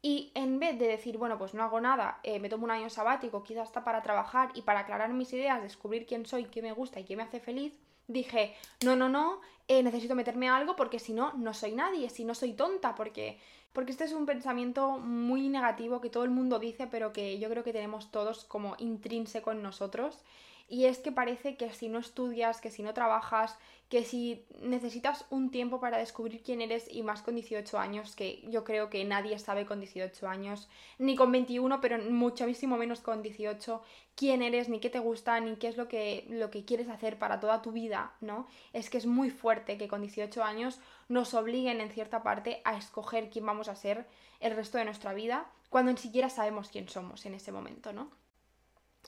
Y 0.01 0.31
en 0.33 0.59
vez 0.59 0.79
de 0.79 0.87
decir, 0.87 1.17
bueno, 1.17 1.37
pues 1.37 1.53
no 1.53 1.63
hago 1.63 1.81
nada, 1.81 2.21
eh, 2.23 2.39
me 2.39 2.47
tomo 2.47 2.63
un 2.63 2.71
año 2.71 2.89
sabático, 2.89 3.43
quizás 3.43 3.67
hasta 3.67 3.83
para 3.83 4.01
trabajar 4.01 4.51
y 4.53 4.61
para 4.61 4.81
aclarar 4.81 5.11
mis 5.11 5.33
ideas, 5.33 5.61
descubrir 5.61 6.05
quién 6.05 6.25
soy, 6.25 6.45
qué 6.45 6.61
me 6.61 6.71
gusta 6.71 7.01
y 7.01 7.03
qué 7.03 7.17
me 7.17 7.23
hace 7.23 7.41
feliz, 7.41 7.73
dije, 8.07 8.55
no, 8.85 8.95
no, 8.95 9.09
no, 9.09 9.41
eh, 9.67 9.83
necesito 9.83 10.15
meterme 10.15 10.47
a 10.47 10.55
algo 10.55 10.77
porque 10.77 10.99
si 10.99 11.11
no, 11.11 11.33
no 11.33 11.53
soy 11.53 11.73
nadie, 11.73 12.09
si 12.09 12.23
no 12.23 12.33
soy 12.33 12.53
tonta, 12.53 12.95
porque 12.95 13.39
porque 13.73 13.91
este 13.91 14.03
es 14.03 14.13
un 14.13 14.25
pensamiento 14.25 14.97
muy 14.97 15.49
negativo 15.49 16.01
que 16.01 16.09
todo 16.09 16.23
el 16.23 16.31
mundo 16.31 16.59
dice, 16.59 16.87
pero 16.87 17.13
que 17.13 17.39
yo 17.39 17.49
creo 17.49 17.63
que 17.63 17.73
tenemos 17.73 18.11
todos 18.11 18.45
como 18.45 18.75
intrínseco 18.79 19.51
en 19.51 19.61
nosotros. 19.61 20.23
Y 20.71 20.85
es 20.85 20.99
que 20.99 21.11
parece 21.11 21.57
que 21.57 21.73
si 21.73 21.89
no 21.89 21.97
estudias, 21.97 22.61
que 22.61 22.69
si 22.69 22.83
no 22.83 22.93
trabajas, 22.93 23.57
que 23.89 24.05
si 24.05 24.45
necesitas 24.61 25.25
un 25.31 25.49
tiempo 25.49 25.79
para 25.79 25.97
descubrir 25.97 26.43
quién 26.43 26.61
eres 26.61 26.87
y 26.93 27.01
más 27.01 27.23
con 27.23 27.33
18 27.33 27.79
años, 27.79 28.15
que 28.15 28.43
yo 28.47 28.63
creo 28.63 28.87
que 28.91 29.03
nadie 29.03 29.39
sabe 29.39 29.65
con 29.65 29.79
18 29.79 30.27
años, 30.27 30.69
ni 30.99 31.15
con 31.15 31.31
21, 31.31 31.81
pero 31.81 31.97
muchísimo 32.11 32.77
menos 32.77 33.01
con 33.01 33.23
18, 33.23 33.81
quién 34.15 34.43
eres, 34.43 34.69
ni 34.69 34.79
qué 34.79 34.91
te 34.91 34.99
gusta, 34.99 35.39
ni 35.39 35.55
qué 35.55 35.69
es 35.69 35.75
lo 35.77 35.87
que, 35.87 36.27
lo 36.29 36.51
que 36.51 36.65
quieres 36.65 36.87
hacer 36.87 37.17
para 37.17 37.39
toda 37.39 37.63
tu 37.63 37.71
vida, 37.71 38.13
¿no? 38.21 38.47
Es 38.71 38.91
que 38.91 38.99
es 38.99 39.07
muy 39.07 39.31
fuerte 39.31 39.79
que 39.79 39.87
con 39.87 40.01
18 40.01 40.43
años 40.43 40.79
nos 41.07 41.33
obliguen 41.33 41.81
en 41.81 41.89
cierta 41.89 42.21
parte 42.21 42.61
a 42.63 42.77
escoger 42.77 43.31
quién 43.31 43.47
vamos 43.47 43.69
a 43.69 43.75
ser 43.75 44.05
el 44.39 44.55
resto 44.55 44.77
de 44.77 44.85
nuestra 44.85 45.15
vida, 45.15 45.49
cuando 45.71 45.91
ni 45.91 45.97
siquiera 45.97 46.29
sabemos 46.29 46.69
quién 46.69 46.87
somos 46.87 47.25
en 47.25 47.33
ese 47.33 47.51
momento, 47.51 47.91
¿no? 47.91 48.11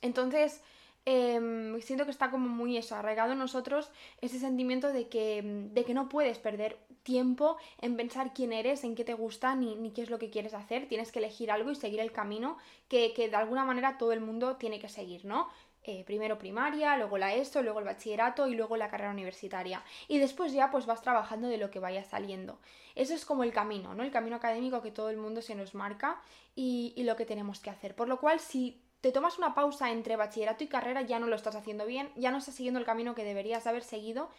Entonces, 0.01 0.63
Em, 1.05 1.81
siento 1.81 2.05
que 2.05 2.11
está 2.11 2.29
como 2.29 2.47
muy 2.47 2.77
eso, 2.77 2.95
arraigado 2.95 3.33
en 3.33 3.39
nosotros 3.39 3.89
ese 4.21 4.39
sentimiento 4.39 4.93
de 4.93 5.07
que, 5.09 5.41
de 5.43 5.83
que 5.83 5.95
no 5.95 6.09
puedes 6.09 6.37
perder 6.37 6.77
tiempo 7.01 7.57
en 7.79 7.97
pensar 7.97 8.33
quién 8.33 8.53
eres, 8.53 8.83
en 8.83 8.93
qué 8.93 9.03
te 9.03 9.15
gusta, 9.15 9.55
ni, 9.55 9.75
ni, 9.75 9.91
qué 9.91 10.03
es 10.03 10.11
lo 10.11 10.19
que 10.19 10.29
quieres 10.29 10.53
hacer. 10.53 10.87
Tienes 10.87 11.11
que 11.11 11.19
elegir 11.19 11.49
algo 11.49 11.71
y 11.71 11.75
seguir 11.75 11.99
el 11.99 12.11
camino 12.11 12.57
que, 12.87 13.13
que 13.13 13.29
de 13.29 13.35
alguna 13.35 13.65
manera 13.65 13.97
todo 13.97 14.11
el 14.11 14.21
mundo 14.21 14.57
tiene 14.57 14.79
que 14.79 14.89
seguir, 14.89 15.25
¿no? 15.25 15.49
Eh, 15.83 16.03
primero 16.05 16.37
primaria, 16.37 16.95
luego 16.95 17.17
la 17.17 17.33
ESO, 17.33 17.63
luego 17.63 17.79
el 17.79 17.85
bachillerato 17.85 18.47
y 18.47 18.53
luego 18.53 18.77
la 18.77 18.91
carrera 18.91 19.09
universitaria. 19.09 19.83
Y 20.07 20.19
después 20.19 20.53
ya 20.53 20.69
pues 20.69 20.85
vas 20.85 21.01
trabajando 21.01 21.47
de 21.47 21.57
lo 21.57 21.71
que 21.71 21.79
vaya 21.79 22.03
saliendo. 22.03 22.59
Eso 22.93 23.15
es 23.15 23.25
como 23.25 23.43
el 23.43 23.51
camino, 23.51 23.95
¿no? 23.95 24.03
El 24.03 24.11
camino 24.11 24.35
académico 24.35 24.83
que 24.83 24.91
todo 24.91 25.09
el 25.09 25.17
mundo 25.17 25.41
se 25.41 25.55
nos 25.55 25.73
marca 25.73 26.21
y, 26.55 26.93
y 26.95 27.03
lo 27.03 27.15
que 27.15 27.25
tenemos 27.25 27.59
que 27.59 27.71
hacer. 27.71 27.95
Por 27.95 28.07
lo 28.07 28.19
cual, 28.19 28.39
si 28.39 28.79
te 29.01 29.11
tomas 29.11 29.37
una 29.37 29.53
pausa 29.53 29.91
entre 29.91 30.15
bachillerato 30.15 30.63
y 30.63 30.67
carrera, 30.67 31.01
ya 31.01 31.19
no 31.19 31.27
lo 31.27 31.35
estás 31.35 31.55
haciendo 31.55 31.85
bien, 31.85 32.11
ya 32.15 32.31
no 32.31 32.37
estás 32.37 32.55
siguiendo 32.55 32.79
el 32.79 32.85
camino 32.85 33.15
que 33.15 33.23
deberías 33.23 33.67
haber 33.67 33.83
seguido 33.83 34.29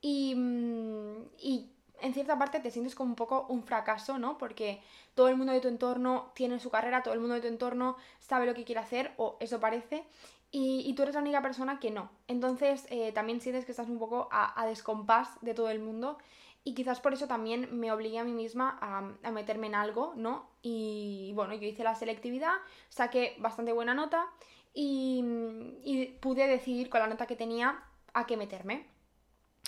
y, 0.00 0.34
mm, 0.34 1.28
y 1.38 1.70
en 2.00 2.14
cierta 2.14 2.38
parte 2.38 2.60
te 2.60 2.70
sientes 2.70 2.94
como 2.94 3.10
un 3.10 3.16
poco 3.16 3.46
un 3.48 3.62
fracaso, 3.62 4.18
¿no? 4.18 4.36
Porque 4.36 4.82
todo 5.14 5.28
el 5.28 5.36
mundo 5.36 5.52
de 5.52 5.60
tu 5.60 5.68
entorno 5.68 6.32
tiene 6.34 6.58
su 6.58 6.70
carrera, 6.70 7.02
todo 7.02 7.14
el 7.14 7.20
mundo 7.20 7.36
de 7.36 7.40
tu 7.40 7.46
entorno 7.46 7.96
sabe 8.18 8.46
lo 8.46 8.54
que 8.54 8.64
quiere 8.64 8.80
hacer, 8.80 9.12
o 9.16 9.36
eso 9.40 9.60
parece, 9.60 10.04
y, 10.54 10.92
tú 10.94 11.02
eres 11.02 11.14
la 11.14 11.22
única 11.22 11.40
persona 11.40 11.80
que 11.80 11.90
no. 11.90 12.10
Entonces 12.28 12.86
eh, 12.90 13.10
también 13.12 13.40
sientes 13.40 13.64
que 13.64 13.72
estás 13.72 13.88
un 13.88 13.98
poco 13.98 14.28
a, 14.30 14.66
descompás 14.66 15.28
de 15.40 15.54
todo 15.54 15.70
el 15.70 15.78
mundo. 15.78 16.18
Y 16.64 16.74
quizás 16.74 17.00
por 17.00 17.12
eso 17.12 17.26
también 17.26 17.68
me 17.78 17.90
obligué 17.90 18.18
a 18.18 18.24
mí 18.24 18.32
misma 18.32 18.78
a, 18.80 19.30
meterme 19.30 19.66
en 19.66 19.74
algo, 19.74 20.14
¿no? 20.16 20.48
Y 20.62 21.32
bueno, 21.34 21.54
yo 21.54 21.66
hice 21.66 21.82
la 21.82 21.94
selectividad, 21.94 22.54
saqué 22.88 23.34
bastante 23.38 23.72
buena 23.72 23.94
nota 23.94 24.26
y, 24.72 26.16
pude 26.20 26.46
decidir 26.46 26.88
con 26.88 27.00
la 27.00 27.08
nota 27.08 27.26
que 27.26 27.36
tenía 27.36 27.82
a 28.14 28.26
qué 28.26 28.36
meterme 28.36 28.86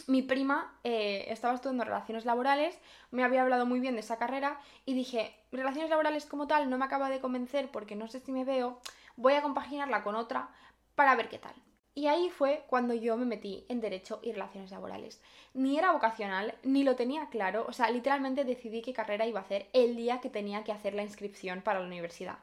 mi 0.06 0.22
prima 0.22 0.78
eh, 0.84 1.26
estaba 1.28 1.54
estudiando 1.54 1.84
relaciones 1.84 2.24
laborales, 2.24 2.78
me 3.10 3.24
había 3.24 3.42
hablado 3.42 3.64
muy 3.64 3.80
bien 3.80 3.94
de 3.94 4.00
esa 4.00 4.18
carrera 4.18 4.60
y 4.84 4.94
dije, 4.94 5.34
relaciones 5.52 5.90
laborales 5.90 6.26
como 6.26 6.46
tal 6.46 6.68
no 6.68 6.78
me 6.78 6.84
acaba 6.84 7.08
de 7.08 7.20
convencer 7.20 7.70
porque 7.70 7.96
no 7.96 8.08
sé 8.08 8.20
si 8.20 8.32
me 8.32 8.44
veo, 8.44 8.80
voy 9.16 9.34
a 9.34 9.42
compaginarla 9.42 10.02
con 10.02 10.14
otra 10.14 10.50
para 10.94 11.14
ver 11.14 11.28
qué 11.28 11.38
tal. 11.38 11.54
Y 11.94 12.08
ahí 12.08 12.28
fue 12.28 12.64
cuando 12.66 12.92
yo 12.92 13.16
me 13.16 13.24
metí 13.24 13.64
en 13.68 13.80
Derecho 13.80 14.18
y 14.22 14.32
Relaciones 14.32 14.72
Laborales. 14.72 15.20
Ni 15.52 15.78
era 15.78 15.92
vocacional, 15.92 16.54
ni 16.64 16.82
lo 16.82 16.96
tenía 16.96 17.28
claro, 17.30 17.64
o 17.68 17.72
sea, 17.72 17.90
literalmente 17.90 18.44
decidí 18.44 18.82
qué 18.82 18.92
carrera 18.92 19.26
iba 19.26 19.38
a 19.40 19.44
hacer 19.44 19.68
el 19.72 19.94
día 19.94 20.20
que 20.20 20.28
tenía 20.28 20.64
que 20.64 20.72
hacer 20.72 20.94
la 20.94 21.02
inscripción 21.02 21.62
para 21.62 21.78
la 21.78 21.86
universidad. 21.86 22.38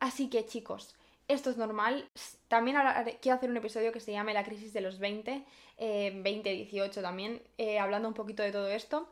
Así 0.00 0.28
que 0.28 0.46
chicos, 0.46 0.96
esto 1.28 1.50
es 1.50 1.56
normal. 1.58 2.08
También 2.48 2.76
quiero 3.20 3.36
hacer 3.36 3.50
un 3.50 3.56
episodio 3.58 3.92
que 3.92 4.00
se 4.00 4.12
llame 4.12 4.34
La 4.34 4.44
crisis 4.44 4.72
de 4.72 4.80
los 4.80 4.98
20, 4.98 5.44
eh, 5.76 6.12
20-18 6.24 7.02
también, 7.02 7.42
eh, 7.58 7.78
hablando 7.78 8.08
un 8.08 8.14
poquito 8.14 8.42
de 8.42 8.50
todo 8.50 8.68
esto. 8.68 9.08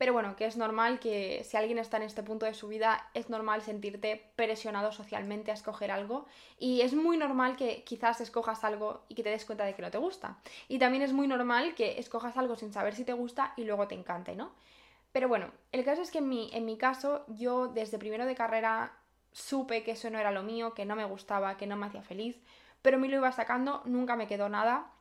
Pero 0.00 0.14
bueno, 0.14 0.34
que 0.34 0.46
es 0.46 0.56
normal 0.56 0.98
que 0.98 1.44
si 1.44 1.58
alguien 1.58 1.76
está 1.78 1.98
en 1.98 2.04
este 2.04 2.22
punto 2.22 2.46
de 2.46 2.54
su 2.54 2.68
vida, 2.68 3.06
es 3.12 3.28
normal 3.28 3.60
sentirte 3.60 4.32
presionado 4.34 4.92
socialmente 4.92 5.50
a 5.50 5.54
escoger 5.54 5.90
algo. 5.90 6.24
Y 6.58 6.80
es 6.80 6.94
muy 6.94 7.18
normal 7.18 7.54
que 7.54 7.84
quizás 7.84 8.22
escojas 8.22 8.64
algo 8.64 9.02
y 9.08 9.14
que 9.14 9.22
te 9.22 9.28
des 9.28 9.44
cuenta 9.44 9.66
de 9.66 9.74
que 9.74 9.82
no 9.82 9.90
te 9.90 9.98
gusta. 9.98 10.38
Y 10.68 10.78
también 10.78 11.02
es 11.02 11.12
muy 11.12 11.28
normal 11.28 11.74
que 11.74 11.98
escojas 11.98 12.38
algo 12.38 12.56
sin 12.56 12.72
saber 12.72 12.94
si 12.94 13.04
te 13.04 13.12
gusta 13.12 13.52
y 13.58 13.64
luego 13.64 13.88
te 13.88 13.94
encante, 13.94 14.34
¿no? 14.34 14.52
Pero 15.12 15.28
bueno, 15.28 15.50
el 15.70 15.84
caso 15.84 16.00
es 16.00 16.10
que 16.10 16.20
en 16.20 16.30
mi, 16.30 16.48
en 16.54 16.64
mi 16.64 16.78
caso, 16.78 17.26
yo 17.28 17.68
desde 17.68 17.98
primero 17.98 18.24
de 18.24 18.34
carrera 18.34 18.94
supe 19.32 19.82
que 19.82 19.90
eso 19.90 20.08
no 20.08 20.18
era 20.18 20.30
lo 20.30 20.42
mío, 20.42 20.72
que 20.72 20.86
no 20.86 20.96
me 20.96 21.04
gustaba, 21.04 21.58
que 21.58 21.66
no 21.66 21.76
me 21.76 21.84
hacía 21.84 22.00
feliz, 22.00 22.40
pero 22.80 22.98
me 22.98 23.06
lo 23.08 23.16
iba 23.16 23.32
sacando, 23.32 23.82
nunca 23.84 24.16
me 24.16 24.26
quedó 24.26 24.48
nada, 24.48 24.92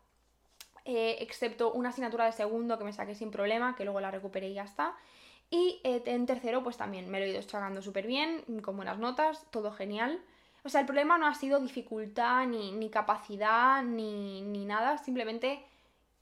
eh, 0.92 1.18
excepto 1.22 1.72
una 1.72 1.90
asignatura 1.90 2.26
de 2.26 2.32
segundo 2.32 2.80
que 2.80 2.84
me 2.84 2.94
saqué 2.94 3.14
sin 3.14 3.30
problema, 3.30 3.76
que 3.76 3.84
luego 3.84 4.02
la 4.02 4.10
recuperé 4.10 4.50
y 4.50 4.56
ya 4.56 4.64
está. 4.64 4.96
Y 5.52 5.82
eh, 5.84 6.02
en 6.08 6.26
tercero, 6.26 6.64
pues 6.64 6.78
también 6.78 7.12
me 7.12 7.20
lo 7.20 7.26
he 7.26 7.30
ido 7.30 7.44
sacando 7.44 7.84
súper 7.84 8.08
bien, 8.08 8.44
con 8.64 8.76
buenas 8.76 8.98
notas, 8.98 9.46
todo 9.52 9.72
genial. 9.72 10.20
O 10.64 10.70
sea, 10.70 10.82
el 10.82 10.88
problema 10.88 11.20
no 11.20 11.28
ha 11.28 11.36
sido 11.36 11.60
dificultad, 11.60 12.48
ni, 12.48 12.90
capacidad, 12.90 13.84
ni, 13.84 14.42
ni 14.42 14.66
nada, 14.66 14.98
simplemente 14.98 15.64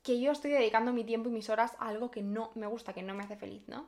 que 0.04 0.20
yo 0.20 0.34
estoy 0.34 0.52
dedicando 0.52 0.92
mi 0.92 1.06
tiempo 1.06 1.30
y 1.30 1.32
mis 1.32 1.50
horas 1.50 1.74
a 1.80 1.88
algo 1.88 2.12
que 2.12 2.22
no 2.22 2.52
me 2.56 2.68
gusta, 2.68 2.92
que 2.92 3.04
no 3.04 3.14
me 3.14 3.24
hace 3.24 3.38
feliz, 3.38 3.66
¿no? 3.70 3.86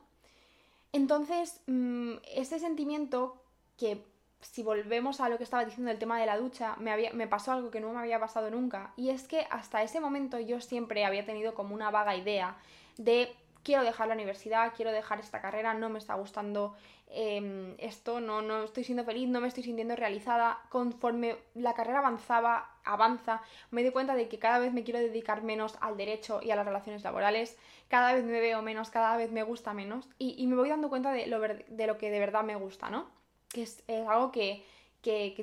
Entonces, 0.94 1.60
mm, 1.66 2.14
ese 2.34 2.58
sentimiento 2.58 3.42
que 3.76 4.02
si 4.40 4.62
volvemos 4.62 5.20
a 5.20 5.28
lo 5.28 5.36
que 5.36 5.44
estaba 5.44 5.64
diciendo 5.64 5.90
del 5.90 5.98
tema 5.98 6.18
de 6.18 6.26
la 6.26 6.38
ducha, 6.38 6.76
me, 6.78 6.90
había, 6.90 7.12
me 7.12 7.26
pasó 7.26 7.52
algo 7.52 7.70
que 7.70 7.80
no 7.80 7.92
me 7.92 8.00
había 8.00 8.18
pasado 8.18 8.50
nunca. 8.50 8.92
Y 8.96 9.10
es 9.10 9.28
que 9.28 9.46
hasta 9.50 9.82
ese 9.82 10.00
momento 10.00 10.38
yo 10.38 10.60
siempre 10.60 11.04
había 11.04 11.24
tenido 11.26 11.54
como 11.54 11.74
una 11.74 11.90
vaga 11.90 12.16
idea 12.16 12.56
de 12.96 13.34
quiero 13.62 13.84
dejar 13.84 14.08
la 14.08 14.14
universidad, 14.14 14.72
quiero 14.74 14.92
dejar 14.92 15.20
esta 15.20 15.40
carrera, 15.40 15.74
no 15.74 15.90
me 15.90 15.98
está 15.98 16.14
gustando 16.14 16.74
em, 17.08 17.74
esto, 17.78 18.20
no, 18.20 18.40
no 18.40 18.64
estoy 18.64 18.84
siendo 18.84 19.04
feliz, 19.04 19.28
no 19.28 19.40
me 19.40 19.48
estoy 19.48 19.62
sintiendo 19.62 19.94
realizada. 19.94 20.58
Conforme 20.70 21.36
la 21.54 21.74
carrera 21.74 21.98
avanzaba, 21.98 22.70
avanza, 22.84 23.42
me 23.70 23.82
di 23.82 23.90
cuenta 23.90 24.14
de 24.14 24.28
que 24.28 24.38
cada 24.38 24.58
vez 24.58 24.72
me 24.72 24.84
quiero 24.84 25.00
dedicar 25.00 25.42
menos 25.42 25.76
al 25.82 25.96
derecho 25.96 26.40
y 26.42 26.50
a 26.50 26.56
las 26.56 26.66
relaciones 26.66 27.04
laborales, 27.04 27.58
cada 27.88 28.14
vez 28.14 28.24
me 28.24 28.40
veo 28.40 28.62
menos, 28.62 28.90
cada 28.90 29.16
vez 29.16 29.30
me 29.32 29.42
gusta 29.42 29.74
menos 29.74 30.08
y, 30.18 30.34
y 30.42 30.46
me 30.46 30.56
voy 30.56 30.70
dando 30.70 30.88
cuenta 30.88 31.12
de 31.12 31.26
lo, 31.26 31.40
de 31.40 31.86
lo 31.86 31.98
que 31.98 32.10
de 32.10 32.20
verdad 32.20 32.42
me 32.42 32.56
gusta, 32.56 32.88
¿no? 32.88 33.19
Que 33.52 33.62
es, 33.62 33.82
algo 34.08 34.32
que, 34.32 34.64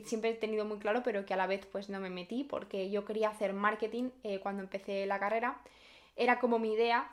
siempre 0.06 0.32
he 0.32 0.34
tenido 0.34 0.66
muy 0.66 0.80
claro, 0.80 1.02
pero 1.04 1.26
que 1.26 1.34
a 1.34 1.38
la 1.38 1.48
vez 1.48 1.66
pues 1.66 1.90
no 1.90 2.00
me 2.00 2.10
metí 2.10 2.44
porque 2.44 2.90
yo 2.90 3.06
quería 3.06 3.30
hacer 3.30 3.54
marketing 3.54 4.10
eh, 4.24 4.40
cuando 4.40 4.64
empecé 4.64 5.06
la 5.06 5.20
carrera. 5.20 5.60
Era 6.16 6.40
como 6.40 6.60
mi 6.60 6.74
idea, 6.74 7.12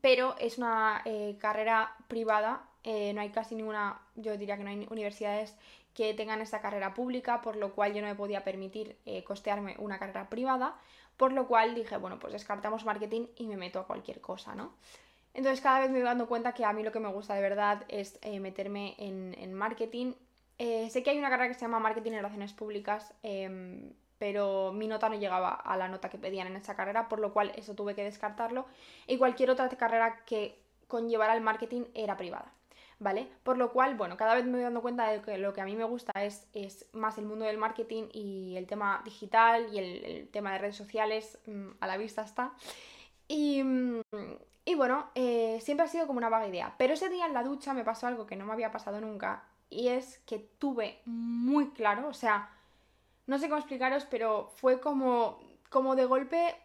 pero 0.00 0.36
es 0.38 0.58
una 0.58 1.02
eh, 1.04 1.36
carrera 1.40 1.96
privada, 2.08 2.68
eh, 2.84 3.12
no 3.12 3.20
hay 3.20 3.30
casi 3.30 3.54
ninguna, 3.54 4.00
yo 4.14 4.36
diría 4.36 4.56
que 4.56 4.64
no 4.64 4.70
hay 4.70 4.86
universidades 4.90 5.54
que 5.94 6.14
tengan 6.14 6.40
esta 6.40 6.60
carrera 6.60 6.94
pública, 6.94 7.42
por 7.42 7.56
lo 7.56 7.74
cual 7.74 7.92
yo 7.92 8.00
no 8.00 8.06
me 8.06 8.14
podía 8.14 8.44
permitir 8.44 8.96
costearme 9.24 9.74
una 9.78 9.98
carrera 9.98 10.30
privada, 10.30 10.76
por 11.16 11.32
lo 11.32 11.48
cual 11.48 11.74
dije, 11.74 11.96
bueno, 11.96 12.20
pues 12.20 12.32
descartamos 12.32 12.84
marketing 12.84 13.26
y 13.34 13.48
me 13.48 13.56
meto 13.56 13.80
a 13.80 13.86
cualquier 13.88 14.20
cosa, 14.20 14.54
¿no? 14.54 14.74
Entonces 15.38 15.60
cada 15.60 15.78
vez 15.78 15.90
me 15.90 16.00
voy 16.00 16.04
dando 16.04 16.26
cuenta 16.26 16.52
que 16.52 16.64
a 16.64 16.72
mí 16.72 16.82
lo 16.82 16.90
que 16.90 16.98
me 16.98 17.06
gusta 17.12 17.32
de 17.32 17.40
verdad 17.40 17.84
es 17.86 18.18
eh, 18.22 18.40
meterme 18.40 18.96
en, 18.98 19.54
marketing. 19.54 20.14
Eh, 20.58 20.90
sé 20.90 21.04
que 21.04 21.10
hay 21.10 21.18
una 21.18 21.30
carrera 21.30 21.46
que 21.46 21.54
se 21.54 21.60
llama 21.60 21.78
Marketing 21.78 22.10
y 22.10 22.16
Relaciones 22.16 22.52
Públicas, 22.52 23.14
em, 23.22 23.92
pero 24.18 24.72
mi 24.72 24.88
nota 24.88 25.08
no 25.08 25.14
llegaba 25.14 25.54
a 25.54 25.76
la 25.76 25.86
nota 25.86 26.08
que 26.08 26.18
pedían 26.18 26.48
en 26.48 26.56
esa 26.56 26.74
carrera, 26.74 27.08
por 27.08 27.20
lo 27.20 27.32
cual 27.32 27.52
eso 27.54 27.76
tuve 27.76 27.94
que 27.94 28.02
descartarlo. 28.02 28.66
Y 29.06 29.16
cualquier 29.16 29.50
otra 29.50 29.68
carrera 29.68 30.24
que 30.26 30.58
conllevara 30.88 31.34
el 31.34 31.40
marketing 31.40 31.84
era 31.94 32.16
privada. 32.16 32.52
¿Vale? 32.98 33.28
Por 33.44 33.58
lo 33.58 33.70
cual, 33.70 33.94
bueno, 33.94 34.16
cada 34.16 34.34
vez 34.34 34.44
me 34.44 34.54
voy 34.54 34.62
dando 34.62 34.82
cuenta 34.82 35.08
de 35.08 35.22
que 35.22 35.38
lo 35.38 35.52
que 35.52 35.60
a 35.60 35.64
mí 35.64 35.76
me 35.76 35.84
gusta 35.84 36.10
es, 36.20 36.48
es 36.52 36.88
más 36.92 37.16
el 37.16 37.26
mundo 37.26 37.44
del 37.44 37.58
marketing 37.58 38.08
y 38.12 38.56
el 38.56 38.66
tema 38.66 39.02
digital 39.04 39.72
y 39.72 39.78
el, 39.78 40.28
tema 40.32 40.50
de 40.54 40.58
redes 40.58 40.74
sociales 40.74 41.38
mm, 41.46 41.68
a 41.78 41.86
la 41.86 41.96
vista 41.96 42.22
está. 42.22 42.54
Y, 43.28 43.62
mm, 43.62 44.00
y 44.10 44.47
bueno, 44.78 45.10
eh, 45.14 45.58
siempre 45.62 45.84
ha 45.84 45.88
sido 45.88 46.06
como 46.06 46.18
una 46.18 46.30
vaga 46.30 46.48
idea. 46.48 46.74
Pero 46.78 46.94
ese 46.94 47.10
día 47.10 47.26
en 47.26 47.34
la 47.34 47.42
ducha 47.42 47.74
me 47.74 47.84
pasó 47.84 48.06
algo 48.06 48.26
que 48.26 48.36
no 48.36 48.46
me 48.46 48.54
había 48.54 48.72
pasado 48.72 49.00
nunca. 49.00 49.44
Y 49.68 49.88
es 49.88 50.20
que 50.20 50.38
tuve 50.38 51.02
muy 51.04 51.70
claro, 51.72 52.08
o 52.08 52.14
sea, 52.14 52.50
no 53.26 53.38
sé 53.38 53.48
cómo 53.48 53.58
explicaros, 53.58 54.06
pero 54.06 54.50
fue 54.56 54.80
como, 54.80 55.38
como 55.68 55.94
de 55.94 56.06
golpe 56.06 56.56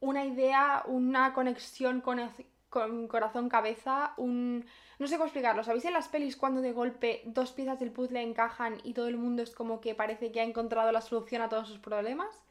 una 0.00 0.26
idea, 0.26 0.82
una 0.86 1.32
conexión 1.32 2.02
con, 2.02 2.30
con 2.68 3.08
corazón-cabeza, 3.08 4.12
un... 4.18 4.66
No 4.98 5.06
sé 5.06 5.14
cómo 5.16 5.26
explicarlo. 5.26 5.64
¿Sabéis 5.64 5.84
en 5.86 5.94
las 5.94 6.08
pelis 6.08 6.36
cuando 6.36 6.60
de 6.60 6.72
golpe 6.72 7.22
dos 7.26 7.52
piezas 7.52 7.78
del 7.78 7.92
puzzle 7.92 8.22
encajan 8.22 8.78
y 8.82 8.94
todo 8.94 9.08
el 9.08 9.16
mundo 9.16 9.42
es 9.42 9.54
como 9.54 9.80
que 9.80 9.94
parece 9.94 10.32
que 10.32 10.40
ha 10.40 10.44
encontrado 10.44 10.92
la 10.92 11.00
solución 11.00 11.42
a 11.42 11.48
todos 11.48 11.68
sus 11.68 11.78
problemas? 11.78 12.44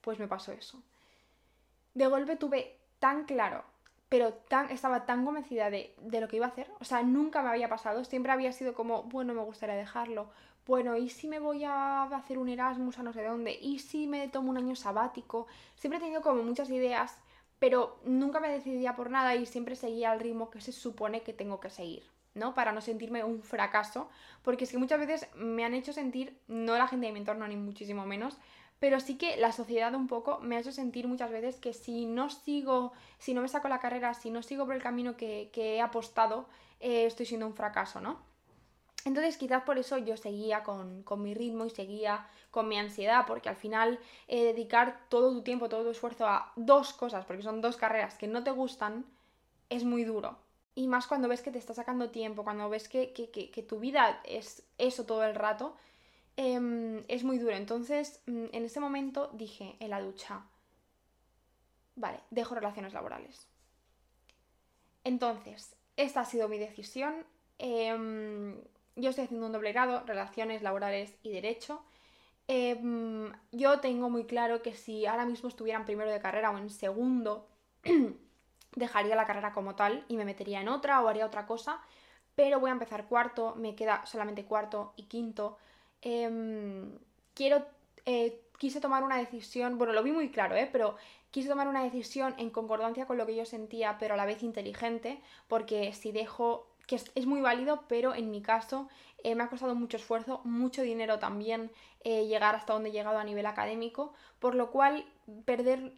Pues 0.00 0.18
me 0.18 0.28
pasó 0.28 0.52
eso. 0.52 0.82
De 1.94 2.06
golpe 2.06 2.36
tuve 2.36 2.78
tan 2.98 3.24
claro 3.24 3.71
pero 4.12 4.34
tan, 4.34 4.70
estaba 4.70 5.06
tan 5.06 5.24
convencida 5.24 5.70
de, 5.70 5.94
lo 6.20 6.28
que 6.28 6.36
iba 6.36 6.44
a 6.44 6.50
hacer, 6.50 6.70
o 6.80 6.84
sea, 6.84 7.02
nunca 7.02 7.40
me 7.40 7.48
había 7.48 7.70
pasado, 7.70 8.04
siempre 8.04 8.30
había 8.30 8.52
sido 8.52 8.74
como, 8.74 9.04
bueno, 9.04 9.32
me 9.32 9.40
gustaría 9.40 9.74
dejarlo, 9.74 10.28
bueno, 10.66 10.98
¿y 10.98 11.08
si 11.08 11.28
me 11.28 11.38
voy 11.38 11.64
a 11.64 12.02
hacer 12.02 12.36
un 12.36 12.50
Erasmus 12.50 12.98
a 12.98 13.02
no 13.04 13.14
sé 13.14 13.24
dónde? 13.24 13.58
¿Y 13.58 13.78
si 13.78 14.06
me 14.06 14.28
tomo 14.28 14.50
un 14.50 14.58
año 14.58 14.76
sabático? 14.76 15.46
Siempre 15.76 15.96
he 15.96 16.02
tenido 16.02 16.20
como 16.20 16.42
muchas 16.42 16.68
ideas, 16.68 17.16
pero 17.58 18.00
nunca 18.04 18.38
me 18.38 18.50
decidía 18.50 18.96
por 18.96 19.08
nada 19.08 19.34
y 19.34 19.46
siempre 19.46 19.76
seguía 19.76 20.12
el 20.12 20.20
ritmo 20.20 20.50
que 20.50 20.60
se 20.60 20.72
supone 20.72 21.22
que 21.22 21.32
tengo 21.32 21.58
que 21.58 21.70
seguir, 21.70 22.04
¿no? 22.34 22.52
Para 22.52 22.72
no 22.72 22.82
sentirme 22.82 23.24
un 23.24 23.42
fracaso, 23.42 24.10
porque 24.42 24.64
es 24.64 24.72
que 24.72 24.76
muchas 24.76 25.00
veces 25.00 25.26
me 25.36 25.64
han 25.64 25.72
hecho 25.72 25.94
sentir, 25.94 26.38
no 26.48 26.76
la 26.76 26.86
gente 26.86 27.06
de 27.06 27.12
mi 27.12 27.20
entorno 27.20 27.48
ni 27.48 27.56
muchísimo 27.56 28.04
menos, 28.04 28.36
pero 28.82 28.98
sí 28.98 29.16
que 29.16 29.36
la 29.36 29.52
sociedad 29.52 29.94
un 29.94 30.08
poco 30.08 30.40
me 30.40 30.56
ha 30.56 30.58
hecho 30.58 30.72
sentir 30.72 31.06
muchas 31.06 31.30
veces 31.30 31.54
que 31.60 31.72
si 31.72 32.04
no 32.04 32.30
sigo, 32.30 32.92
si 33.16 33.32
no 33.32 33.40
me 33.40 33.46
saco 33.46 33.68
la 33.68 33.78
carrera, 33.78 34.12
si 34.12 34.28
no 34.28 34.42
sigo 34.42 34.66
por 34.66 34.74
el 34.74 34.82
camino 34.82 35.16
que, 35.16 35.52
he 35.54 35.80
apostado, 35.80 36.46
eh, 36.80 37.06
estoy 37.06 37.26
siendo 37.26 37.46
un 37.46 37.54
fracaso, 37.54 38.00
¿no? 38.00 38.18
Entonces 39.04 39.36
quizás 39.36 39.62
por 39.62 39.78
eso 39.78 39.98
yo 39.98 40.16
seguía 40.16 40.64
con, 40.64 41.04
mi 41.18 41.32
ritmo 41.32 41.64
y 41.64 41.70
seguía 41.70 42.26
con 42.50 42.66
mi 42.66 42.76
ansiedad, 42.76 43.24
porque 43.24 43.48
al 43.48 43.54
final 43.54 44.00
eh, 44.26 44.46
dedicar 44.46 44.98
todo 45.08 45.30
tu 45.30 45.42
tiempo, 45.42 45.68
todo 45.68 45.84
tu 45.84 45.90
esfuerzo 45.90 46.26
a 46.26 46.52
dos 46.56 46.92
cosas, 46.92 47.24
porque 47.24 47.44
son 47.44 47.60
dos 47.60 47.76
carreras 47.76 48.16
que 48.16 48.26
no 48.26 48.42
te 48.42 48.50
gustan, 48.50 49.06
es 49.70 49.84
muy 49.84 50.02
duro. 50.02 50.38
Y 50.74 50.88
más 50.88 51.06
cuando 51.06 51.28
ves 51.28 51.40
que 51.40 51.52
te 51.52 51.58
está 51.58 51.72
sacando 51.72 52.10
tiempo, 52.10 52.42
cuando 52.42 52.68
ves 52.68 52.88
que, 52.88 53.12
que 53.12 53.62
tu 53.62 53.78
vida 53.78 54.20
es 54.24 54.64
eso 54.76 55.06
todo 55.06 55.22
el 55.22 55.36
rato, 55.36 55.76
Em, 56.36 57.04
es 57.08 57.24
muy 57.24 57.38
duro. 57.38 57.54
Entonces, 57.54 58.22
mm, 58.26 58.46
en 58.52 58.64
ese 58.64 58.80
momento 58.80 59.30
dije 59.34 59.76
en 59.80 59.90
la 59.90 60.00
ducha, 60.00 60.44
vale, 61.96 62.20
dejo 62.30 62.54
relaciones 62.54 62.92
laborales. 62.92 63.46
Entonces, 65.04 65.76
esta 65.96 66.20
ha 66.20 66.24
sido 66.24 66.48
mi 66.48 66.58
decisión. 66.58 67.26
Em, 67.58 68.56
yo 68.96 69.10
estoy 69.10 69.24
haciendo 69.24 69.46
un 69.46 69.52
doble 69.52 69.72
grado, 69.72 70.04
relaciones 70.06 70.62
laborales 70.62 71.14
y 71.22 71.30
derecho. 71.30 71.82
Em, 72.48 73.32
yo 73.52 73.80
tengo 73.80 74.10
muy 74.10 74.24
claro 74.26 74.62
que 74.62 74.74
si 74.74 75.06
ahora 75.06 75.26
mismo 75.26 75.48
estuviera 75.48 75.78
en 75.78 75.86
primero 75.86 76.10
de 76.10 76.20
carrera 76.20 76.50
o 76.50 76.58
en 76.58 76.70
segundo, 76.70 77.48
dejaría 78.76 79.16
la 79.16 79.26
carrera 79.26 79.52
como 79.52 79.74
tal 79.76 80.04
y 80.08 80.16
me 80.16 80.24
metería 80.24 80.60
en 80.60 80.68
otra 80.68 81.00
o 81.02 81.08
haría 81.08 81.26
otra 81.26 81.46
cosa, 81.46 81.80
pero 82.34 82.60
voy 82.60 82.70
a 82.70 82.72
empezar 82.74 83.06
cuarto, 83.08 83.54
me 83.56 83.74
queda 83.74 84.04
solamente 84.06 84.44
cuarto 84.44 84.92
y 84.96 85.04
quinto. 85.04 85.58
Em, 86.02 86.98
quiero, 87.34 87.64
eh, 88.06 88.40
quise 88.58 88.80
tomar 88.80 89.04
una 89.04 89.18
decisión, 89.18 89.78
bueno, 89.78 89.92
lo 89.92 90.02
vi 90.02 90.12
muy 90.12 90.30
claro, 90.30 90.56
¿eh? 90.56 90.68
pero 90.70 90.96
quise 91.30 91.48
tomar 91.48 91.68
una 91.68 91.82
decisión 91.82 92.34
en 92.38 92.50
concordancia 92.50 93.06
con 93.06 93.16
lo 93.16 93.26
que 93.26 93.34
yo 93.34 93.46
sentía, 93.46 93.96
pero 93.98 94.14
a 94.14 94.16
la 94.16 94.26
vez 94.26 94.42
inteligente, 94.42 95.20
porque 95.48 95.92
si 95.92 96.12
dejo, 96.12 96.68
que 96.86 96.96
es, 96.96 97.26
muy 97.26 97.40
válido, 97.40 97.84
pero 97.88 98.14
en 98.14 98.30
mi 98.30 98.42
caso 98.42 98.88
eh, 99.24 99.34
me 99.34 99.44
ha 99.44 99.48
costado 99.48 99.74
mucho 99.74 99.96
esfuerzo, 99.96 100.40
mucho 100.44 100.82
dinero 100.82 101.18
también 101.18 101.70
eh, 102.04 102.26
llegar 102.26 102.54
hasta 102.54 102.72
donde 102.72 102.90
he 102.90 102.92
llegado 102.92 103.18
a 103.18 103.24
nivel 103.24 103.46
académico, 103.46 104.12
por 104.38 104.54
lo 104.54 104.70
cual 104.70 105.04
perder 105.44 105.92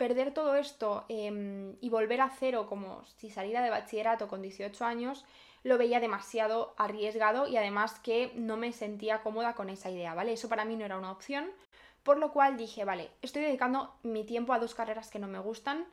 perder 0.00 0.32
todo 0.32 0.54
esto 0.56 1.04
em, 1.10 1.76
y 1.82 1.90
volver 1.90 2.22
a 2.22 2.30
cero 2.30 2.66
como 2.66 3.04
si 3.18 3.28
saliera 3.28 3.62
de 3.62 3.68
bachillerato 3.68 4.28
con 4.28 4.40
18 4.40 4.82
años, 4.86 5.26
lo 5.62 5.78
veía 5.78 6.00
demasiado 6.00 6.74
arriesgado 6.76 7.46
y 7.46 7.56
además 7.56 7.98
que 8.00 8.32
no 8.34 8.56
me 8.56 8.72
sentía 8.72 9.22
cómoda 9.22 9.54
con 9.54 9.70
esa 9.70 9.90
idea, 9.90 10.14
¿vale? 10.14 10.32
Eso 10.32 10.48
para 10.48 10.64
mí 10.64 10.76
no 10.76 10.84
era 10.84 10.98
una 10.98 11.12
opción, 11.12 11.50
por 12.02 12.18
lo 12.18 12.32
cual 12.32 12.56
dije, 12.56 12.84
vale, 12.84 13.10
estoy 13.22 13.42
dedicando 13.42 13.94
mi 14.02 14.24
tiempo 14.24 14.52
a 14.52 14.58
dos 14.58 14.74
carreras 14.74 15.10
que 15.10 15.18
no 15.18 15.28
me 15.28 15.38
gustan, 15.38 15.86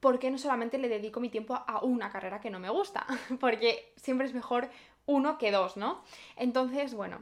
¿por 0.00 0.18
qué 0.18 0.30
no 0.30 0.38
solamente 0.38 0.78
le 0.78 0.88
dedico 0.88 1.20
mi 1.20 1.28
tiempo 1.28 1.54
a 1.54 1.84
una 1.84 2.10
carrera 2.10 2.40
que 2.40 2.50
no 2.50 2.58
me 2.58 2.70
gusta? 2.70 3.06
Porque 3.40 3.92
siempre 3.96 4.26
es 4.26 4.34
mejor 4.34 4.70
uno 5.06 5.38
que 5.38 5.50
dos, 5.50 5.76
¿no? 5.76 6.02
Entonces, 6.36 6.94
bueno, 6.94 7.20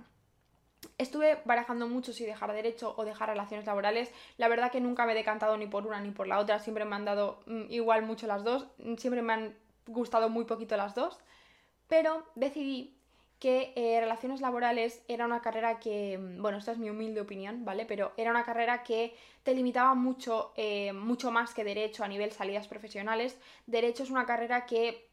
Estuve 0.96 1.40
barajando 1.44 1.88
mucho 1.88 2.12
si 2.12 2.24
dejar 2.24 2.52
derecho 2.52 2.94
o 2.96 3.04
dejar 3.04 3.28
relaciones 3.28 3.66
laborales. 3.66 4.12
La 4.36 4.48
verdad 4.48 4.70
que 4.70 4.80
nunca 4.80 5.06
me 5.06 5.12
he 5.12 5.14
decantado 5.16 5.56
ni 5.56 5.66
por 5.66 5.86
una 5.86 6.00
ni 6.00 6.10
por 6.10 6.26
la 6.26 6.38
otra. 6.38 6.60
Siempre 6.60 6.84
me 6.84 6.96
han 6.96 7.04
dado 7.04 7.40
mm, 7.46 7.70
igual 7.70 8.02
mucho 8.02 8.26
las 8.26 8.44
dos. 8.44 8.66
Siempre 8.96 9.22
me 9.22 9.32
han 9.32 9.56
gustado 9.88 10.28
muy 10.28 10.44
poquito 10.44 10.76
las 10.76 10.94
dos. 10.94 11.18
Pero 11.88 12.26
decidí 12.34 12.98
que 13.38 13.72
eh, 13.76 14.00
relaciones 14.00 14.40
laborales 14.40 15.02
era 15.08 15.24
una 15.24 15.40
carrera 15.40 15.78
que, 15.78 16.18
mm, 16.18 16.42
bueno, 16.42 16.58
esta 16.58 16.72
es 16.72 16.78
mi 16.78 16.90
humilde 16.90 17.20
opinión, 17.20 17.64
¿vale? 17.64 17.86
Pero 17.86 18.12
era 18.16 18.30
una 18.30 18.44
carrera 18.44 18.82
que 18.82 19.16
te 19.44 19.54
limitaba 19.54 19.94
mucho, 19.94 20.52
eh, 20.56 20.92
mucho 20.92 21.30
más 21.30 21.54
que 21.54 21.64
derecho 21.64 22.04
a 22.04 22.08
nivel 22.08 22.32
salidas 22.32 22.68
profesionales. 22.68 23.38
Derecho 23.66 24.02
es 24.02 24.10
una 24.10 24.26
carrera 24.26 24.66
que 24.66 25.08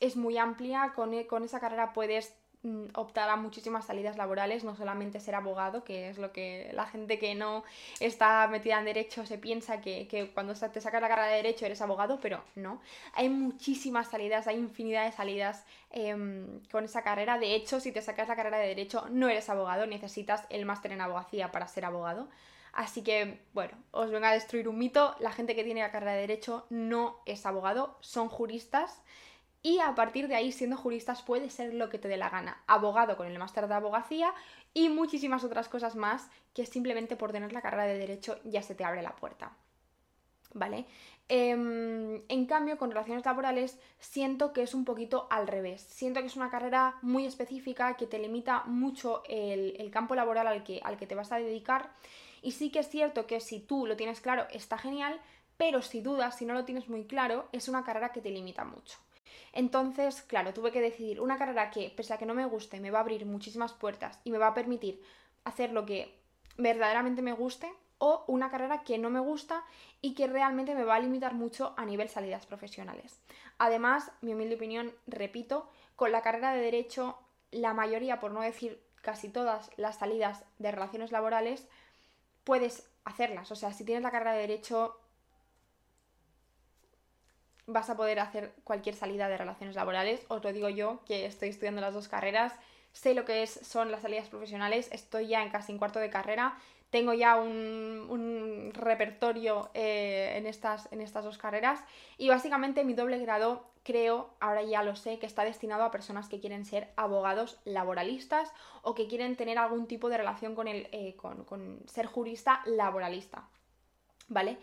es 0.00 0.16
muy 0.16 0.38
amplia, 0.38 0.92
con, 0.94 1.12
e, 1.14 1.26
con 1.26 1.44
esa 1.44 1.60
carrera 1.60 1.92
puedes 1.92 2.39
optar 2.94 3.30
a 3.30 3.36
muchísimas 3.36 3.86
salidas 3.86 4.18
laborales, 4.18 4.64
no 4.64 4.76
solamente 4.76 5.18
ser 5.20 5.34
abogado, 5.34 5.82
que 5.82 6.10
es 6.10 6.18
lo 6.18 6.30
que 6.32 6.70
la 6.74 6.86
gente 6.86 7.18
que 7.18 7.34
no 7.34 7.64
está 8.00 8.46
metida 8.48 8.78
en 8.78 8.84
derecho 8.84 9.24
se 9.24 9.38
piensa 9.38 9.80
que, 9.80 10.30
cuando 10.34 10.54
te 10.54 10.80
sacas 10.80 11.00
la 11.00 11.08
carrera 11.08 11.28
de 11.28 11.36
derecho 11.36 11.64
eres 11.64 11.80
abogado, 11.80 12.18
pero 12.20 12.44
no. 12.56 12.80
Hay 13.14 13.30
muchísimas 13.30 14.08
salidas, 14.08 14.46
hay 14.46 14.56
infinidad 14.56 15.06
de 15.06 15.12
salidas 15.12 15.64
em, 15.90 16.60
con 16.70 16.84
esa 16.84 17.02
carrera. 17.02 17.38
De 17.38 17.54
hecho, 17.54 17.80
si 17.80 17.92
te 17.92 18.02
sacas 18.02 18.28
la 18.28 18.36
carrera 18.36 18.58
de 18.58 18.68
derecho 18.68 19.06
no 19.10 19.28
eres 19.28 19.48
abogado, 19.48 19.86
necesitas 19.86 20.44
el 20.50 20.66
máster 20.66 20.92
en 20.92 21.00
abogacía 21.00 21.50
para 21.52 21.66
ser 21.66 21.86
abogado. 21.86 22.28
Así 22.72 23.02
que, 23.02 23.40
bueno, 23.52 23.76
os 23.90 24.10
vengo 24.10 24.26
a 24.26 24.32
destruir 24.32 24.68
un 24.68 24.78
mito. 24.78 25.16
La 25.18 25.32
gente 25.32 25.56
que 25.56 25.64
tiene 25.64 25.80
la 25.80 25.90
carrera 25.90 26.12
de 26.12 26.20
derecho 26.20 26.66
no 26.70 27.20
es 27.26 27.46
abogado, 27.46 27.96
son 28.00 28.28
juristas 28.28 29.00
y 29.62 29.78
a 29.80 29.94
partir 29.94 30.26
de 30.28 30.36
ahí, 30.36 30.52
siendo 30.52 30.76
juristas, 30.76 31.22
puede 31.22 31.50
ser 31.50 31.74
lo 31.74 31.90
que 31.90 31.98
te 31.98 32.08
dé 32.08 32.16
la 32.16 32.30
gana. 32.30 32.62
Abogado 32.66 33.16
con 33.16 33.26
el 33.26 33.38
máster 33.38 33.68
de 33.68 33.74
abogacía 33.74 34.32
y 34.72 34.88
muchísimas 34.88 35.44
otras 35.44 35.68
cosas 35.68 35.96
más 35.96 36.30
que 36.54 36.64
simplemente 36.64 37.16
por 37.16 37.32
tener 37.32 37.52
la 37.52 37.60
carrera 37.60 37.84
de 37.84 37.98
derecho 37.98 38.38
ya 38.44 38.62
se 38.62 38.74
te 38.74 38.84
abre 38.84 39.02
la 39.02 39.16
puerta. 39.16 39.52
¿Vale? 40.54 40.86
Em, 41.28 42.22
en 42.28 42.46
cambio, 42.46 42.78
con 42.78 42.90
relaciones 42.90 43.24
laborales 43.24 43.78
siento 43.98 44.52
que 44.52 44.62
es 44.62 44.74
un 44.74 44.84
poquito 44.84 45.28
al 45.30 45.46
revés. 45.46 45.82
Siento 45.82 46.20
que 46.20 46.26
es 46.26 46.36
una 46.36 46.50
carrera 46.50 46.96
muy 47.02 47.26
específica 47.26 47.96
que 47.96 48.06
te 48.06 48.18
limita 48.18 48.64
mucho 48.64 49.22
el, 49.28 49.76
el 49.78 49.90
campo 49.90 50.14
laboral 50.14 50.46
al 50.46 50.64
que, 50.64 50.80
al 50.82 50.96
que 50.96 51.06
te 51.06 51.14
vas 51.14 51.32
a 51.32 51.36
dedicar. 51.36 51.90
Y 52.42 52.52
sí 52.52 52.70
que 52.70 52.78
es 52.78 52.88
cierto 52.88 53.26
que 53.26 53.40
si 53.40 53.60
tú 53.60 53.86
lo 53.86 53.96
tienes 53.96 54.20
claro 54.22 54.46
está 54.50 54.78
genial, 54.78 55.20
pero 55.58 55.82
si 55.82 56.00
dudas, 56.00 56.38
si 56.38 56.46
no 56.46 56.54
lo 56.54 56.64
tienes 56.64 56.88
muy 56.88 57.04
claro, 57.04 57.46
es 57.52 57.68
una 57.68 57.84
carrera 57.84 58.12
que 58.12 58.22
te 58.22 58.30
limita 58.30 58.64
mucho. 58.64 58.98
Entonces, 59.52 60.22
claro, 60.22 60.54
tuve 60.54 60.72
que 60.72 60.80
decidir 60.80 61.20
una 61.20 61.38
carrera 61.38 61.70
que, 61.70 61.92
pese 61.96 62.14
a 62.14 62.18
que 62.18 62.26
no 62.26 62.34
me 62.34 62.44
guste, 62.44 62.80
me 62.80 62.90
va 62.90 62.98
a 62.98 63.02
abrir 63.02 63.26
muchísimas 63.26 63.72
puertas 63.72 64.20
y 64.24 64.30
me 64.30 64.38
va 64.38 64.48
a 64.48 64.54
permitir 64.54 65.02
hacer 65.44 65.72
lo 65.72 65.86
que 65.86 66.18
verdaderamente 66.56 67.22
me 67.22 67.32
guste, 67.32 67.72
o 68.00 68.24
una 68.28 68.50
carrera 68.50 68.82
que 68.82 68.96
no 68.96 69.10
me 69.10 69.20
gusta 69.20 69.62
y 70.00 70.14
que 70.14 70.26
realmente 70.26 70.74
me 70.74 70.84
va 70.84 70.96
a 70.96 71.00
limitar 71.00 71.34
mucho 71.34 71.74
a 71.76 71.84
nivel 71.84 72.08
salidas 72.08 72.46
profesionales. 72.46 73.20
Además, 73.58 74.10
mi 74.22 74.32
humilde 74.32 74.54
opinión, 74.54 74.94
repito, 75.06 75.68
con 75.96 76.10
la 76.10 76.22
carrera 76.22 76.54
de 76.54 76.62
derecho, 76.62 77.18
la 77.50 77.74
mayoría, 77.74 78.18
por 78.18 78.32
no 78.32 78.40
decir 78.40 78.82
casi 79.02 79.28
todas 79.28 79.70
las 79.76 79.98
salidas 79.98 80.44
de 80.58 80.72
relaciones 80.72 81.12
laborales, 81.12 81.68
puedes 82.44 82.90
hacerlas. 83.04 83.50
O 83.52 83.54
sea, 83.54 83.74
si 83.74 83.84
tienes 83.84 84.02
la 84.02 84.10
carrera 84.10 84.32
de 84.32 84.40
derecho, 84.40 84.98
vas 87.72 87.90
a 87.90 87.96
poder 87.96 88.20
hacer 88.20 88.52
cualquier 88.64 88.94
salida 88.94 89.28
de 89.28 89.36
relaciones 89.36 89.76
laborales. 89.76 90.24
Os 90.28 90.42
lo 90.42 90.52
digo 90.52 90.68
yo, 90.68 91.00
que 91.06 91.26
estoy 91.26 91.48
estudiando 91.48 91.80
las 91.80 91.94
dos 91.94 92.08
carreras, 92.08 92.52
sé 92.92 93.14
lo 93.14 93.24
que 93.24 93.42
es, 93.42 93.60
son 93.62 93.90
las 93.90 94.02
salidas 94.02 94.28
profesionales, 94.28 94.88
estoy 94.92 95.28
ya 95.28 95.42
en 95.42 95.50
casi 95.50 95.72
en 95.72 95.78
cuarto 95.78 95.98
de 95.98 96.10
carrera, 96.10 96.56
tengo 96.90 97.14
ya 97.14 97.36
un, 97.36 98.72
repertorio 98.74 99.70
eh, 99.74 100.34
en, 100.36 100.46
estas, 100.46 100.88
en 100.92 101.00
estas 101.00 101.24
dos 101.24 101.38
carreras 101.38 101.82
y 102.18 102.28
básicamente 102.28 102.84
mi 102.84 102.94
doble 102.94 103.18
grado 103.18 103.70
creo, 103.82 104.30
ahora 104.40 104.62
ya 104.62 104.82
lo 104.82 104.96
sé, 104.96 105.18
que 105.18 105.26
está 105.26 105.44
destinado 105.44 105.84
a 105.84 105.90
personas 105.90 106.28
que 106.28 106.40
quieren 106.40 106.64
ser 106.64 106.92
abogados 106.96 107.58
laboralistas 107.64 108.52
o 108.82 108.94
que 108.94 109.06
quieren 109.06 109.36
tener 109.36 109.58
algún 109.58 109.86
tipo 109.86 110.08
de 110.08 110.18
relación 110.18 110.54
con, 110.54 110.68
el, 110.68 110.88
eh, 110.92 111.14
con, 111.16 111.44
con 111.44 111.80
ser 111.86 112.06
jurista 112.06 112.62
laboralista. 112.66 113.48
¿Vale? 114.28 114.58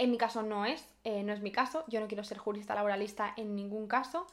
En 0.00 0.10
mi 0.10 0.16
caso 0.16 0.42
no 0.42 0.64
es, 0.64 0.82
eh, 1.04 1.22
no 1.22 1.34
es 1.34 1.42
mi 1.42 1.52
caso, 1.52 1.84
yo 1.86 2.00
no 2.00 2.08
quiero 2.08 2.24
ser 2.24 2.38
jurista 2.38 2.74
laboralista 2.74 3.34
en 3.36 3.54
ningún 3.54 3.86
caso. 3.86 4.26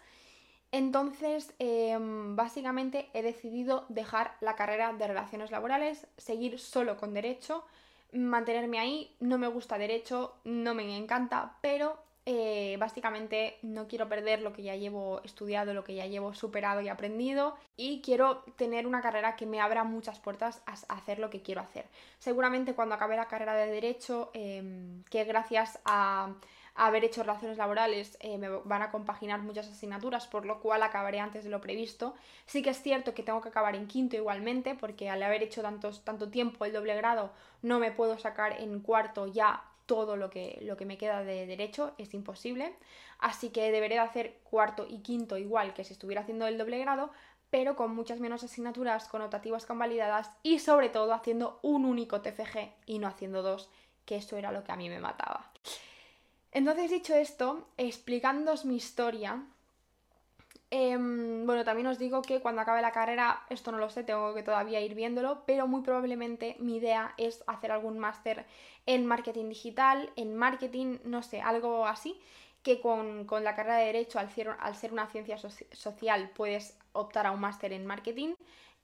Entonces, 0.71 1.53
em, 1.59 2.37
básicamente 2.37 3.09
he 3.13 3.21
decidido 3.21 3.85
dejar 3.89 4.37
la 4.39 4.55
carrera 4.55 4.93
de 4.93 5.05
relaciones 5.05 5.51
laborales, 5.51 6.07
seguir 6.15 6.57
solo 6.57 6.95
con 6.95 7.13
derecho, 7.13 7.65
mantenerme 8.13 8.79
ahí, 8.79 9.13
no 9.19 9.37
me 9.37 9.47
gusta 9.49 9.77
derecho, 9.77 10.35
no 10.45 10.73
me 10.73 10.95
encanta, 10.95 11.57
pero 11.59 12.01
eh, 12.29 12.75
básicamente 12.77 13.57
no 13.61 13.87
quiero 13.87 14.09
perder 14.09 14.41
lo 14.41 14.51
que 14.51 14.61
ya 14.61 14.75
llevo 14.75 15.21
estudiado, 15.23 15.73
lo 15.73 15.85
que 15.85 15.95
ya 15.95 16.07
llevo 16.07 16.33
superado 16.33 16.81
y 16.81 16.89
aprendido 16.89 17.55
y 17.77 18.01
quiero 18.01 18.43
tener 18.57 18.85
una 18.85 19.01
carrera 19.01 19.37
que 19.37 19.45
me 19.45 19.61
abra 19.61 19.85
muchas 19.85 20.19
puertas 20.19 20.61
a 20.65 20.73
hacer 20.93 21.19
lo 21.19 21.29
que 21.29 21.41
quiero 21.41 21.61
hacer. 21.61 21.85
Seguramente 22.19 22.73
cuando 22.73 22.95
acabe 22.95 23.15
la 23.15 23.29
carrera 23.29 23.55
de 23.55 23.71
derecho, 23.71 24.29
em, 24.33 25.05
que 25.05 25.23
gracias 25.23 25.79
a 25.85 26.33
haber 26.75 27.05
hecho 27.05 27.23
relaciones 27.23 27.57
laborales 27.57 28.17
eh, 28.19 28.37
me 28.37 28.49
van 28.49 28.81
a 28.81 28.91
compaginar 28.91 29.39
muchas 29.39 29.69
asignaturas, 29.69 30.27
por 30.27 30.45
lo 30.45 30.59
cual 30.59 30.83
acabaré 30.83 31.21
antes 31.21 31.45
de 31.45 31.49
lo 31.49 31.61
previsto. 31.61 32.13
Sí 32.45 32.61
que 32.61 32.71
es 32.71 32.81
cierto 32.81 33.13
que 33.13 33.23
tengo 33.23 33.39
que 33.39 33.47
acabar 33.47 33.73
en 33.77 33.87
quinto 33.87 34.17
igualmente, 34.17 34.75
porque 34.75 35.09
al 35.09 35.23
haber 35.23 35.43
hecho 35.43 35.63
tanto 35.63 36.29
tiempo 36.29 36.65
el 36.65 36.73
doble 36.73 36.93
grado, 36.97 37.31
no 37.61 37.79
me 37.79 37.93
puedo 37.93 38.17
sacar 38.19 38.59
en 38.59 38.81
cuarto 38.81 39.27
ya 39.27 39.63
todo 39.87 40.15
lo 40.15 40.29
que, 40.29 40.59
lo 40.61 40.77
que 40.77 40.85
me 40.85 40.99
queda 40.99 41.23
de 41.23 41.47
derecho, 41.47 41.95
es 41.97 42.13
imposible. 42.13 42.75
Así 43.17 43.49
que 43.49 43.71
deberé 43.71 43.95
de 43.95 44.01
hacer 44.01 44.39
cuarto 44.43 44.85
y 44.87 44.99
quinto 44.99 45.37
igual 45.37 45.73
que 45.73 45.83
si 45.83 45.93
estuviera 45.93 46.21
haciendo 46.21 46.45
el 46.45 46.59
doble 46.59 46.77
grado, 46.77 47.11
pero 47.49 47.75
con 47.75 47.95
muchas 47.95 48.19
menos 48.19 48.43
asignaturas 48.43 49.07
connotativas 49.07 49.65
convalidadas 49.65 50.29
y 50.43 50.59
sobre 50.59 50.89
todo 50.89 51.13
haciendo 51.13 51.59
un 51.63 51.85
único 51.85 52.21
TFG 52.21 52.73
y 52.85 52.99
no 52.99 53.07
haciendo 53.07 53.41
dos, 53.41 53.69
que 54.05 54.17
eso 54.17 54.37
era 54.37 54.51
lo 54.51 54.63
que 54.63 54.71
a 54.71 54.75
mí 54.75 54.89
me 54.89 54.99
mataba. 54.99 55.51
Entonces, 56.51 56.91
dicho 56.91 57.15
esto, 57.15 57.67
explicándoos 57.77 58.65
mi 58.65 58.75
historia, 58.75 59.43
Em, 60.69 61.45
bueno, 61.45 61.63
también 61.63 61.87
os 61.87 61.97
digo 61.97 62.21
que 62.21 62.41
cuando 62.41 62.61
acabe 62.61 62.81
la 62.81 62.91
carrera, 62.91 63.41
esto 63.49 63.71
no 63.71 63.77
lo 63.77 63.89
sé, 63.89 64.03
tengo 64.03 64.33
que 64.33 64.43
todavía 64.43 64.81
ir 64.81 64.95
viéndolo, 64.95 65.43
pero 65.45 65.65
muy 65.65 65.81
probablemente 65.81 66.57
mi 66.59 66.77
idea 66.77 67.13
es 67.17 67.41
hacer 67.47 67.71
algún 67.71 67.99
máster 67.99 68.45
en 68.85 69.05
marketing 69.05 69.47
digital, 69.47 70.11
en 70.17 70.35
marketing, 70.35 70.97
no 71.05 71.23
sé, 71.23 71.39
algo 71.41 71.85
así, 71.87 72.19
que 72.63 72.81
con, 72.81 73.25
la 73.43 73.55
carrera 73.55 73.77
de 73.77 73.85
derecho, 73.85 74.19
al 74.19 74.29
ser, 74.29 74.49
al 74.59 74.75
ser 74.75 74.91
una 74.91 75.07
ciencia 75.07 75.37
social, 75.37 76.31
puedes 76.35 76.77
optar 76.91 77.27
a 77.27 77.31
un 77.31 77.39
máster 77.39 77.71
en 77.71 77.85
marketing. 77.85 78.35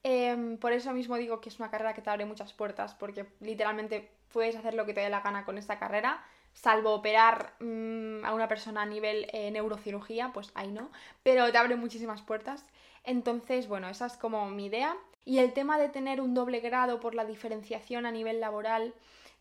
Em, 0.02 0.56
por 0.58 0.72
eso 0.72 0.92
mismo 0.92 1.16
digo 1.16 1.40
que 1.40 1.50
es 1.50 1.58
una 1.58 1.70
carrera 1.70 1.92
que 1.94 2.02
te 2.02 2.10
abre 2.10 2.24
muchas 2.24 2.54
puertas, 2.54 2.94
porque 2.94 3.26
literalmente 3.40 4.10
puedes 4.32 4.56
hacer 4.56 4.74
lo 4.74 4.86
que 4.86 4.94
te 4.94 5.00
dé 5.02 5.10
la 5.10 5.20
gana 5.20 5.44
con 5.44 5.58
esta 5.58 5.78
carrera 5.78 6.24
salvo 6.54 6.94
operar 6.94 7.52
mm, 7.60 8.24
a 8.24 8.32
una 8.32 8.48
persona 8.48 8.82
a 8.82 8.86
nivel 8.86 9.26
eh, 9.32 9.50
neurocirugía, 9.50 10.32
pues 10.32 10.50
ahí 10.54 10.70
no, 10.70 10.90
pero 11.22 11.50
te 11.52 11.58
abre 11.58 11.76
muchísimas 11.76 12.22
puertas. 12.22 12.64
Entonces, 13.04 13.68
bueno, 13.68 13.88
esa 13.88 14.06
es 14.06 14.16
como 14.16 14.48
mi 14.48 14.66
idea. 14.66 14.96
Y 15.26 15.38
el 15.38 15.52
tema 15.52 15.78
de 15.78 15.88
tener 15.88 16.20
un 16.20 16.34
doble 16.34 16.60
grado 16.60 17.00
por 17.00 17.14
la 17.14 17.24
diferenciación 17.24 18.06
a 18.06 18.10
nivel 18.10 18.40
laboral, 18.40 18.94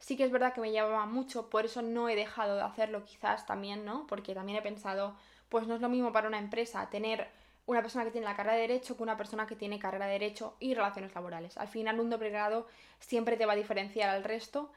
Sí 0.03 0.17
que 0.17 0.25
es 0.25 0.31
verdad 0.31 0.53
que 0.53 0.59
me 0.59 0.71
llevaba 0.71 1.05
mucho, 1.05 1.49
por 1.49 1.63
eso 1.63 1.81
no 1.81 2.09
he 2.09 2.15
dejado 2.17 2.57
de 2.57 2.61
hacerlo 2.61 3.05
quizás 3.05 3.45
también, 3.45 3.85
¿no? 3.85 4.05
Porque 4.05 4.35
también 4.35 4.57
he 4.57 4.61
pensado, 4.61 5.15
pues 5.47 5.65
no 5.65 5.75
es 5.75 5.81
lo 5.81 5.87
mismo 5.87 6.11
para 6.11 6.27
una 6.27 6.39
empresa 6.39 6.89
tener 6.89 7.29
una 7.67 7.81
persona 7.81 8.03
que 8.03 8.11
tiene 8.11 8.27
la 8.27 8.35
carrera 8.35 8.55
de 8.55 8.63
Derecho 8.63 8.97
que 8.97 9.03
una 9.03 9.15
persona 9.15 9.47
que 9.47 9.55
tiene 9.55 9.79
carrera 9.79 10.07
de 10.07 10.11
Derecho 10.11 10.57
y 10.59 10.73
relaciones 10.73 11.15
laborales. 11.15 11.57
Al 11.57 11.69
final 11.69 12.01
un 12.01 12.09
doble 12.09 12.31
grado 12.31 12.67
siempre 12.99 13.37
te 13.37 13.45
va 13.45 13.53
a 13.53 13.55
diferenciar 13.55 14.09
al 14.09 14.25
resto, 14.25 14.73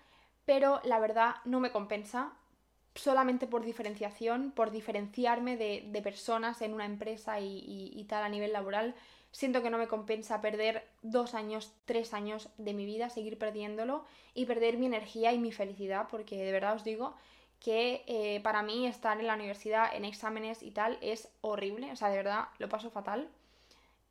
pero 0.46 0.80
la 0.84 0.98
verdad 0.98 1.34
no 1.44 1.60
me 1.60 1.72
compensa 1.72 2.32
solamente 2.94 3.46
por 3.46 3.64
diferenciación, 3.64 4.52
por 4.52 4.70
diferenciarme 4.70 5.56
de, 5.56 6.00
personas 6.02 6.62
en 6.62 6.72
una 6.72 6.86
empresa 6.86 7.40
y, 7.40 8.06
tal 8.08 8.24
a 8.24 8.28
nivel 8.28 8.52
laboral. 8.52 8.94
Siento 9.32 9.62
que 9.62 9.70
no 9.70 9.76
me 9.76 9.88
compensa 9.88 10.40
perder 10.40 10.88
dos 11.02 11.34
años, 11.34 11.72
tres 11.84 12.14
años 12.14 12.48
de 12.56 12.72
mi 12.72 12.86
vida, 12.86 13.10
seguir 13.10 13.38
perdiéndolo 13.38 14.04
y 14.34 14.46
perder 14.46 14.78
mi 14.78 14.86
energía 14.86 15.32
y 15.32 15.38
mi 15.38 15.52
felicidad, 15.52 16.06
porque 16.10 16.42
de 16.42 16.52
verdad 16.52 16.74
os 16.74 16.84
digo 16.84 17.14
que 17.60 18.04
eh, 18.06 18.40
para 18.42 18.62
mí 18.62 18.86
estar 18.86 19.18
en 19.18 19.26
la 19.26 19.34
universidad 19.34 19.94
en 19.94 20.04
exámenes 20.04 20.62
y 20.62 20.70
tal 20.70 20.98
es 21.00 21.28
horrible, 21.40 21.92
o 21.92 21.96
sea, 21.96 22.08
de 22.08 22.16
verdad 22.16 22.48
lo 22.58 22.68
paso 22.68 22.90
fatal. 22.90 23.28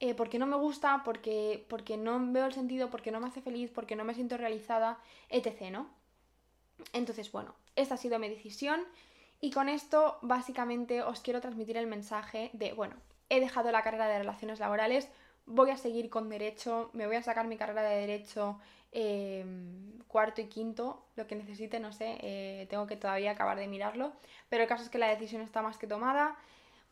Eh, 0.01 0.13
porque 0.13 0.39
no 0.39 0.45
me 0.45 0.57
gusta, 0.57 1.03
porque, 1.05 1.65
porque 1.69 1.95
no 1.95 2.19
veo 2.31 2.45
el 2.45 2.53
sentido, 2.53 2.89
porque 2.89 3.11
no 3.11 3.21
me 3.21 3.27
hace 3.27 3.41
feliz, 3.41 3.71
porque 3.73 3.95
no 3.95 4.03
me 4.03 4.13
siento 4.13 4.35
realizada, 4.35 4.99
etc. 5.29 5.71
¿no? 5.71 5.87
Entonces, 6.93 7.31
bueno, 7.31 7.55
esta 7.75 7.95
ha 7.95 7.97
sido 7.97 8.19
mi 8.19 8.29
decisión 8.29 8.81
y 9.41 9.51
con 9.51 9.69
esto 9.69 10.17
básicamente 10.21 11.01
os 11.01 11.21
quiero 11.21 11.41
transmitir 11.41 11.77
el 11.77 11.87
mensaje 11.87 12.49
de, 12.53 12.73
bueno, 12.73 12.95
he 13.29 13.39
dejado 13.39 13.71
la 13.71 13.83
carrera 13.83 14.07
de 14.07 14.19
relaciones 14.19 14.59
laborales, 14.59 15.09
voy 15.45 15.69
a 15.69 15.77
seguir 15.77 16.09
con 16.09 16.29
derecho, 16.29 16.89
me 16.93 17.05
voy 17.07 17.15
a 17.15 17.23
sacar 17.23 17.47
mi 17.47 17.57
carrera 17.57 17.83
de 17.83 17.97
derecho 17.97 18.59
em, 18.91 19.99
cuarto 20.07 20.41
y 20.41 20.45
quinto, 20.45 21.05
lo 21.15 21.27
que 21.27 21.35
necesite, 21.35 21.79
no 21.79 21.91
sé, 21.91 22.17
eh, 22.21 22.67
tengo 22.69 22.87
que 22.87 22.95
todavía 22.95 23.31
acabar 23.31 23.57
de 23.57 23.67
mirarlo, 23.67 24.13
pero 24.49 24.63
el 24.63 24.69
caso 24.69 24.83
es 24.83 24.89
que 24.89 24.97
la 24.97 25.07
decisión 25.07 25.41
está 25.41 25.61
más 25.61 25.77
que 25.77 25.87
tomada. 25.87 26.35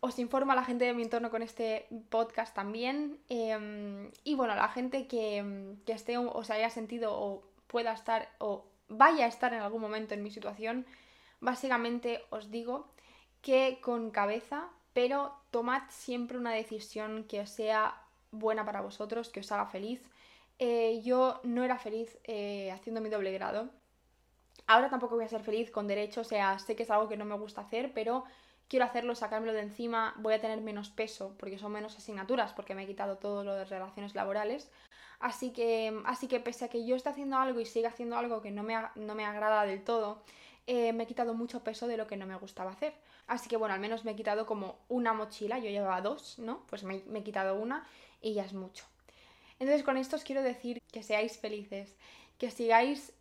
Os 0.01 0.19
informo 0.19 0.51
a 0.51 0.55
la 0.55 0.65
gente 0.65 0.83
de 0.83 0.93
mi 0.93 1.03
entorno 1.03 1.31
con 1.31 1.41
este 1.41 1.87
podcast 2.09 2.53
también. 2.53 3.19
Em, 3.29 4.11
y 4.25 4.35
bueno, 4.35 4.53
la 4.53 4.67
gente 4.67 5.07
que, 5.07 5.75
que 5.85 5.93
esté 5.93 6.17
o 6.17 6.43
se 6.43 6.53
haya 6.53 6.69
sentido 6.69 7.17
o 7.17 7.43
pueda 7.67 7.93
estar 7.93 8.29
o 8.39 8.65
vaya 8.87 9.25
a 9.25 9.29
estar 9.29 9.53
en 9.53 9.61
algún 9.61 9.81
momento 9.81 10.13
en 10.13 10.23
mi 10.23 10.31
situación, 10.31 10.85
básicamente 11.39 12.23
os 12.29 12.51
digo 12.51 12.87
que 13.41 13.79
con 13.81 14.11
cabeza, 14.11 14.69
pero 14.93 15.33
tomad 15.51 15.83
siempre 15.89 16.37
una 16.37 16.51
decisión 16.51 17.25
que 17.25 17.41
os 17.41 17.49
sea 17.49 18.01
buena 18.31 18.65
para 18.65 18.81
vosotros, 18.81 19.29
que 19.29 19.41
os 19.41 19.51
haga 19.51 19.65
feliz. 19.65 20.01
Eh, 20.59 21.01
yo 21.03 21.39
no 21.43 21.63
era 21.63 21.77
feliz 21.77 22.17
eh, 22.23 22.71
haciendo 22.71 23.01
mi 23.01 23.09
doble 23.09 23.31
grado. 23.31 23.69
Ahora 24.67 24.89
tampoco 24.89 25.15
voy 25.15 25.25
a 25.25 25.29
ser 25.29 25.43
feliz 25.43 25.71
con 25.71 25.87
derecho, 25.87 26.21
o 26.21 26.23
sea, 26.23 26.57
sé 26.59 26.75
que 26.75 26.83
es 26.83 26.91
algo 26.91 27.09
que 27.09 27.17
no 27.17 27.25
me 27.25 27.35
gusta 27.35 27.61
hacer, 27.61 27.91
pero 27.93 28.23
quiero 28.69 28.85
hacerlo, 28.85 29.13
sacármelo 29.13 29.53
de 29.53 29.61
encima, 29.61 30.13
voy 30.17 30.35
a 30.35 30.41
tener 30.41 30.61
menos 30.61 30.89
peso 30.89 31.35
porque 31.37 31.57
son 31.57 31.73
menos 31.73 31.97
asignaturas, 31.97 32.53
porque 32.53 32.75
me 32.75 32.83
he 32.83 32.87
quitado 32.87 33.17
todo 33.17 33.43
lo 33.43 33.55
de 33.55 33.65
relaciones 33.65 34.15
laborales. 34.15 34.71
Así 35.23 35.51
que, 35.53 36.01
así 36.03 36.27
que 36.27 36.41
pese 36.41 36.65
a 36.65 36.67
que 36.67 36.86
yo 36.86 36.97
esté 36.97 37.07
haciendo 37.07 37.38
algo 37.38 37.62
y 37.62 37.65
siga 37.65 37.88
haciendo 37.88 38.17
algo 38.17 38.41
que 38.41 38.51
no 38.51 38.62
me, 38.62 38.75
no 38.95 39.15
me 39.15 39.23
agrada 39.23 39.65
del 39.65 39.81
todo, 39.81 40.21
eh, 40.67 40.91
me 40.91 41.03
he 41.03 41.07
quitado 41.07 41.33
mucho 41.33 41.63
peso 41.63 41.88
de 41.88 41.95
lo 41.95 42.07
que 42.07 42.17
no 42.17 42.25
me 42.25 42.36
gustaba 42.36 42.71
hacer. 42.71 42.93
Así 43.27 43.47
que 43.47 43.55
bueno, 43.55 43.73
al 43.73 43.79
menos 43.79 44.03
me 44.03 44.12
he 44.12 44.15
quitado 44.17 44.45
como 44.45 44.79
una 44.89 45.13
mochila, 45.13 45.59
yo 45.59 45.69
llevaba 45.69 46.01
dos, 46.01 46.39
¿no? 46.39 46.65
Pues 46.67 46.83
me, 46.83 47.01
me 47.07 47.19
he 47.19 47.23
quitado 47.23 47.55
una 47.55 47.88
y 48.21 48.33
ya 48.33 48.43
es 48.43 48.53
mucho. 48.53 48.83
Entonces 49.59 49.83
con 49.83 49.95
esto 49.95 50.17
os 50.17 50.25
quiero 50.25 50.41
decir 50.41 50.81
que 50.91 51.03
seáis 51.03 51.38
felices, 51.38 51.95
que 52.38 52.51
sigáis 52.51 53.13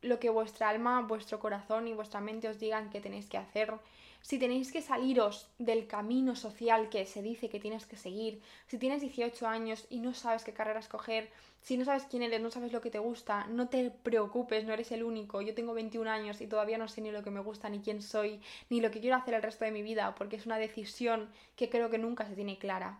lo 0.00 0.20
que 0.20 0.30
vuestra 0.30 0.68
alma, 0.68 1.00
vuestro 1.00 1.40
corazón 1.40 1.88
y 1.88 1.92
vuestra 1.92 2.20
mente 2.20 2.46
os 2.46 2.60
digan 2.60 2.88
que 2.90 3.00
tenéis 3.00 3.28
que 3.28 3.38
hacer, 3.38 3.74
si 4.22 4.38
tenéis 4.38 4.72
que 4.72 4.80
saliros 4.80 5.48
del 5.58 5.86
camino 5.86 6.36
social 6.36 6.88
que 6.88 7.06
se 7.06 7.22
dice 7.22 7.48
que 7.48 7.60
tienes 7.60 7.86
que 7.86 7.96
seguir, 7.96 8.40
si 8.68 8.78
tienes 8.78 9.02
18 9.02 9.46
años 9.46 9.86
y 9.90 9.98
no 9.98 10.14
sabes 10.14 10.44
qué 10.44 10.52
carrera 10.52 10.80
escoger, 10.80 11.28
si 11.60 11.76
no 11.76 11.84
sabes 11.84 12.04
quién 12.04 12.22
eres, 12.22 12.40
no 12.40 12.50
sabes 12.50 12.72
lo 12.72 12.80
que 12.80 12.90
te 12.90 12.98
gusta, 12.98 13.46
no 13.46 13.68
te 13.68 13.90
preocupes, 13.90 14.64
no 14.64 14.72
eres 14.72 14.90
el 14.90 15.04
único. 15.04 15.42
Yo 15.42 15.54
tengo 15.54 15.74
21 15.74 16.10
años 16.10 16.40
y 16.40 16.48
todavía 16.48 16.76
no 16.76 16.88
sé 16.88 17.00
ni 17.00 17.12
lo 17.12 17.22
que 17.22 17.30
me 17.30 17.40
gusta, 17.40 17.68
ni 17.68 17.80
quién 17.80 18.02
soy, 18.02 18.40
ni 18.68 18.80
lo 18.80 18.90
que 18.90 19.00
quiero 19.00 19.16
hacer 19.16 19.34
el 19.34 19.42
resto 19.42 19.64
de 19.64 19.70
mi 19.70 19.82
vida, 19.82 20.14
porque 20.16 20.36
es 20.36 20.46
una 20.46 20.58
decisión 20.58 21.28
que 21.54 21.68
creo 21.68 21.88
que 21.88 21.98
nunca 21.98 22.26
se 22.26 22.34
tiene 22.34 22.58
clara. 22.58 22.98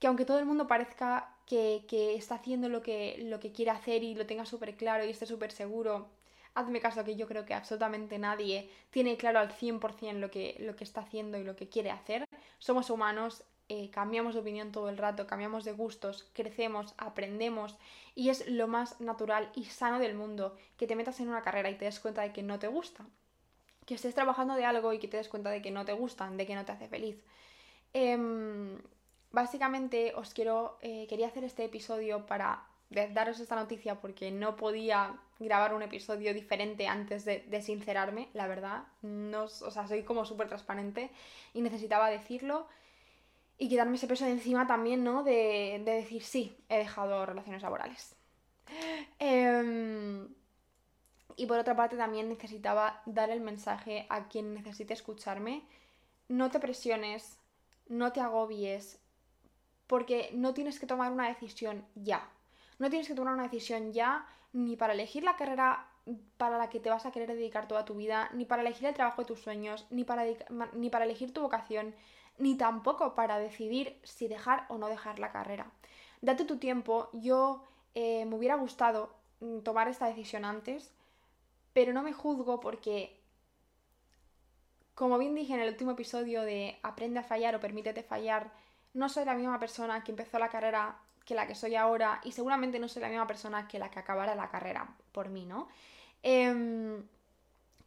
Que 0.00 0.08
aunque 0.08 0.24
todo 0.24 0.40
el 0.40 0.46
mundo 0.46 0.66
parezca 0.66 1.32
que, 1.46 1.84
que 1.88 2.16
está 2.16 2.36
haciendo 2.36 2.68
lo 2.68 2.82
que, 2.82 3.18
lo 3.20 3.38
que 3.38 3.52
quiere 3.52 3.70
hacer 3.70 4.02
y 4.02 4.14
lo 4.16 4.26
tenga 4.26 4.46
súper 4.46 4.76
claro 4.76 5.04
y 5.04 5.10
esté 5.10 5.26
súper 5.26 5.52
seguro, 5.52 6.08
hazme 6.54 6.80
caso 6.80 7.04
que 7.04 7.16
yo 7.16 7.26
creo 7.26 7.44
que 7.44 7.54
absolutamente 7.54 8.18
nadie 8.18 8.70
tiene 8.90 9.16
claro 9.16 9.38
al 9.38 9.50
100% 9.50 10.14
lo 10.14 10.30
que, 10.30 10.56
lo 10.60 10.76
que 10.76 10.84
está 10.84 11.00
haciendo 11.00 11.38
y 11.38 11.44
lo 11.44 11.56
que 11.56 11.68
quiere 11.68 11.90
hacer. 11.90 12.24
Somos 12.58 12.90
humanos, 12.90 13.44
eh, 13.68 13.90
cambiamos 13.90 14.34
de 14.34 14.40
opinión 14.40 14.72
todo 14.72 14.88
el 14.88 14.98
rato, 14.98 15.26
cambiamos 15.26 15.64
de 15.64 15.72
gustos, 15.72 16.28
crecemos, 16.34 16.94
aprendemos 16.98 17.78
y 18.14 18.28
es 18.28 18.46
lo 18.46 18.68
más 18.68 19.00
natural 19.00 19.50
y 19.54 19.64
sano 19.64 19.98
del 19.98 20.14
mundo 20.14 20.56
que 20.76 20.86
te 20.86 20.96
metas 20.96 21.20
en 21.20 21.28
una 21.28 21.42
carrera 21.42 21.70
y 21.70 21.76
te 21.76 21.86
des 21.86 22.00
cuenta 22.00 22.22
de 22.22 22.32
que 22.32 22.42
no 22.42 22.58
te 22.58 22.68
gusta. 22.68 23.06
Que 23.86 23.94
estés 23.94 24.14
trabajando 24.14 24.54
de 24.54 24.64
algo 24.64 24.92
y 24.92 24.98
que 24.98 25.08
te 25.08 25.16
des 25.16 25.28
cuenta 25.28 25.50
de 25.50 25.62
que 25.62 25.70
no 25.70 25.84
te 25.84 25.92
gustan, 25.92 26.36
de 26.36 26.46
que 26.46 26.54
no 26.54 26.64
te 26.64 26.72
hace 26.72 26.88
feliz. 26.88 27.16
Em, 27.94 28.78
básicamente 29.30 30.12
os 30.16 30.34
quiero, 30.34 30.78
eh, 30.82 31.06
quería 31.08 31.28
hacer 31.28 31.44
este 31.44 31.64
episodio 31.64 32.26
para 32.26 32.66
daros 33.12 33.40
esta 33.40 33.56
noticia 33.56 34.00
porque 34.00 34.30
no 34.30 34.56
podía 34.56 35.16
grabar 35.38 35.74
un 35.74 35.82
episodio 35.82 36.32
diferente 36.34 36.86
antes 36.86 37.24
de, 37.24 37.62
sincerarme, 37.62 38.28
la 38.32 38.46
verdad. 38.46 38.84
No, 39.02 39.44
o 39.44 39.70
sea, 39.70 39.86
soy 39.86 40.02
como 40.02 40.24
súper 40.24 40.48
transparente 40.48 41.10
y 41.54 41.60
necesitaba 41.60 42.10
decirlo 42.10 42.66
y 43.58 43.68
quitarme 43.68 43.96
ese 43.96 44.06
peso 44.06 44.24
de 44.24 44.32
encima 44.32 44.66
también, 44.66 45.04
¿no? 45.04 45.22
De, 45.22 45.80
decir, 45.84 46.22
sí, 46.22 46.56
he 46.68 46.78
dejado 46.78 47.26
relaciones 47.26 47.62
laborales. 47.62 48.16
Em, 49.18 50.28
y 51.36 51.46
por 51.46 51.58
otra 51.58 51.76
parte 51.76 51.96
también 51.96 52.28
necesitaba 52.28 53.02
dar 53.06 53.30
el 53.30 53.40
mensaje 53.40 54.06
a 54.08 54.28
quien 54.28 54.54
necesite 54.54 54.94
escucharme. 54.94 55.62
No 56.28 56.50
te 56.50 56.60
presiones, 56.60 57.38
no 57.88 58.12
te 58.12 58.20
agobies, 58.20 59.00
porque 59.86 60.30
no 60.32 60.54
tienes 60.54 60.80
que 60.80 60.86
tomar 60.86 61.12
una 61.12 61.28
decisión 61.28 61.84
ya. 61.94 62.31
No 62.82 62.90
tienes 62.90 63.06
que 63.06 63.14
tomar 63.14 63.34
una 63.34 63.44
decisión 63.44 63.92
ya 63.92 64.26
ni 64.52 64.74
para 64.74 64.94
elegir 64.94 65.22
la 65.22 65.36
carrera 65.36 65.86
para 66.36 66.58
la 66.58 66.68
que 66.68 66.80
te 66.80 66.90
vas 66.90 67.06
a 67.06 67.12
querer 67.12 67.28
dedicar 67.28 67.68
toda 67.68 67.84
tu 67.84 67.94
vida, 67.94 68.28
ni 68.32 68.44
para 68.44 68.62
elegir 68.62 68.88
el 68.88 68.94
trabajo 68.94 69.22
de 69.22 69.28
tus 69.28 69.40
sueños, 69.40 69.86
ni 69.90 70.02
para, 70.02 70.24
ni 70.72 70.90
para 70.90 71.04
elegir 71.04 71.32
tu 71.32 71.42
vocación, 71.42 71.94
ni 72.38 72.56
tampoco 72.56 73.14
para 73.14 73.38
decidir 73.38 74.00
si 74.02 74.26
dejar 74.26 74.66
o 74.68 74.78
no 74.78 74.88
dejar 74.88 75.20
la 75.20 75.30
carrera. 75.30 75.70
Date 76.22 76.44
tu 76.44 76.58
tiempo, 76.58 77.08
yo 77.12 77.62
eh, 77.94 78.24
me 78.24 78.34
hubiera 78.34 78.56
gustado 78.56 79.14
mm, 79.38 79.60
tomar 79.60 79.86
esta 79.86 80.08
decisión 80.08 80.44
antes, 80.44 80.92
pero 81.72 81.92
no 81.92 82.02
me 82.02 82.12
juzgo 82.12 82.58
porque, 82.58 83.16
como 84.96 85.18
bien 85.18 85.36
dije 85.36 85.54
en 85.54 85.60
el 85.60 85.68
último 85.68 85.92
episodio 85.92 86.42
de 86.42 86.80
Aprende 86.82 87.20
a 87.20 87.22
fallar 87.22 87.54
o 87.54 87.60
permítete 87.60 88.02
fallar, 88.02 88.50
no 88.92 89.08
soy 89.08 89.24
la 89.24 89.36
misma 89.36 89.60
persona 89.60 90.02
que 90.02 90.10
empezó 90.10 90.40
la 90.40 90.48
carrera 90.48 90.98
que 91.32 91.36
la 91.36 91.46
que 91.46 91.54
soy 91.54 91.76
ahora 91.76 92.20
y 92.24 92.32
seguramente 92.32 92.78
no 92.78 92.88
soy 92.88 93.00
la 93.00 93.08
misma 93.08 93.26
persona 93.26 93.66
que 93.66 93.78
la 93.78 93.90
que 93.90 93.98
acabara 93.98 94.34
la 94.34 94.50
carrera 94.50 94.94
por 95.12 95.30
mí, 95.30 95.46
¿no? 95.46 95.66
Em, 96.22 97.02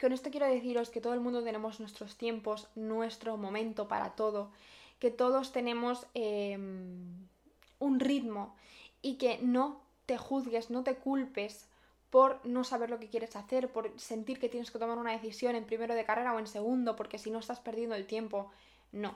con 0.02 0.12
esto 0.12 0.32
quiero 0.32 0.48
deciros 0.48 0.90
que 0.90 1.00
todo 1.00 1.14
el 1.14 1.20
mundo 1.20 1.44
tenemos 1.44 1.80
nuestros 1.80 2.18
tiempos, 2.18 2.68
nuestro 2.74 3.38
momento 3.38 3.88
para 3.88 4.16
todo, 4.16 4.50
que 4.98 5.12
todos 5.12 5.52
tenemos 5.52 6.08
em, 6.16 7.28
un 7.78 8.00
ritmo 8.00 8.56
y 9.04 9.18
que 9.18 9.38
no 9.44 9.80
te 10.08 10.18
juzgues, 10.18 10.72
no 10.72 10.84
te 10.84 10.96
culpes 10.96 11.68
por 12.10 12.44
no 12.46 12.64
saber 12.64 12.90
lo 12.90 12.98
que 13.00 13.10
quieres 13.10 13.36
hacer, 13.36 13.72
por 13.72 13.92
sentir 14.00 14.40
que 14.40 14.50
tienes 14.50 14.72
que 14.72 14.80
tomar 14.80 14.98
una 14.98 15.12
decisión 15.12 15.56
en 15.56 15.66
primero 15.66 15.94
de 15.94 16.04
carrera 16.04 16.34
o 16.34 16.40
en 16.40 16.48
segundo, 16.48 16.96
porque 16.96 17.20
si 17.20 17.30
no 17.30 17.38
estás 17.38 17.60
perdiendo 17.60 17.94
el 17.94 18.08
tiempo. 18.08 18.50
No. 18.92 19.16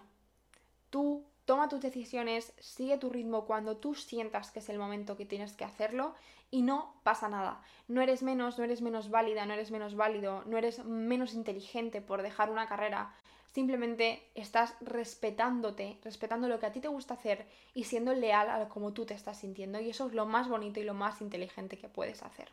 Tú 0.92 1.24
Toma 1.50 1.68
tus 1.68 1.82
decisiones, 1.82 2.54
sigue 2.60 3.00
tu 3.00 3.10
ritmo 3.10 3.46
cuando 3.46 3.76
tú 3.76 3.96
sientas 3.96 4.52
que 4.52 4.60
es 4.60 4.70
el 4.70 4.78
momento 4.78 5.18
que 5.18 5.26
tienes 5.26 5.54
que 5.54 5.66
hacerlo 5.66 6.14
y 6.52 6.62
no 6.62 6.94
pasa 7.02 7.28
nada. 7.28 7.64
No 7.88 8.04
eres 8.04 8.22
menos, 8.22 8.60
no 8.60 8.66
eres 8.66 8.84
menos 8.84 9.10
válida, 9.10 9.48
no 9.48 9.56
eres 9.56 9.72
menos 9.72 9.96
válido, 9.96 10.44
no 10.46 10.60
eres 10.60 10.86
menos 10.86 11.34
inteligente 11.34 12.02
por 12.02 12.22
dejar 12.22 12.52
una 12.52 12.68
carrera. 12.68 13.16
Simplemente 13.48 14.30
estás 14.36 14.76
respetándote, 14.80 15.98
respetando 16.04 16.48
lo 16.48 16.60
que 16.60 16.68
a 16.68 16.72
ti 16.72 16.82
te 16.82 16.88
gusta 16.88 17.16
hacer 17.16 17.48
y 17.74 17.86
siendo 17.86 18.14
leal 18.14 18.48
a 18.48 18.70
como 18.70 18.94
tú 18.94 19.08
te 19.08 19.16
estás 19.16 19.40
sintiendo. 19.40 19.80
Y 19.80 19.90
eso 19.90 20.06
es 20.06 20.14
lo 20.14 20.28
más 20.28 20.48
bonito 20.50 20.80
y 20.80 20.84
lo 20.84 20.94
más 20.94 21.20
inteligente 21.20 21.80
que 21.80 21.90
puedes 21.90 22.22
hacer. 22.22 22.52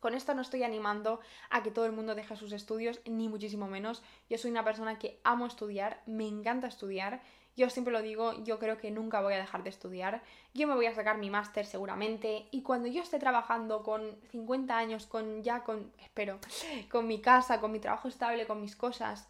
Con 0.00 0.14
esto 0.14 0.34
no 0.34 0.42
estoy 0.42 0.64
animando 0.64 1.20
a 1.50 1.62
que 1.62 1.70
todo 1.70 1.86
el 1.86 1.92
mundo 1.92 2.16
deje 2.16 2.34
sus 2.34 2.52
estudios, 2.52 3.00
ni 3.06 3.28
muchísimo 3.28 3.68
menos. 3.68 4.02
Yo 4.28 4.38
soy 4.38 4.50
una 4.50 4.64
persona 4.64 4.98
que 4.98 5.20
amo 5.22 5.46
estudiar, 5.46 6.02
me 6.06 6.26
encanta 6.26 6.66
estudiar 6.66 7.22
Yo 7.56 7.70
siempre 7.70 7.92
lo 7.92 8.02
digo, 8.02 8.44
yo 8.44 8.58
creo 8.58 8.76
que 8.76 8.90
nunca 8.90 9.22
voy 9.22 9.32
a 9.32 9.38
dejar 9.38 9.62
de 9.62 9.70
estudiar. 9.70 10.22
Yo 10.52 10.68
me 10.68 10.74
voy 10.74 10.86
a 10.86 10.94
sacar 10.94 11.16
mi 11.16 11.30
máster 11.30 11.64
seguramente. 11.64 12.48
Y 12.50 12.62
cuando 12.62 12.86
yo 12.86 13.02
esté 13.02 13.18
trabajando 13.18 13.82
con 13.82 14.16
50 14.30 14.76
años, 14.76 15.06
con 15.06 15.42
ya 15.42 15.64
con, 15.64 15.90
espero, 15.98 16.38
con 16.90 17.06
mi 17.06 17.20
casa, 17.20 17.60
con 17.60 17.72
mi 17.72 17.80
trabajo 17.80 18.08
estable, 18.08 18.46
con 18.46 18.60
mis 18.60 18.76
cosas, 18.76 19.26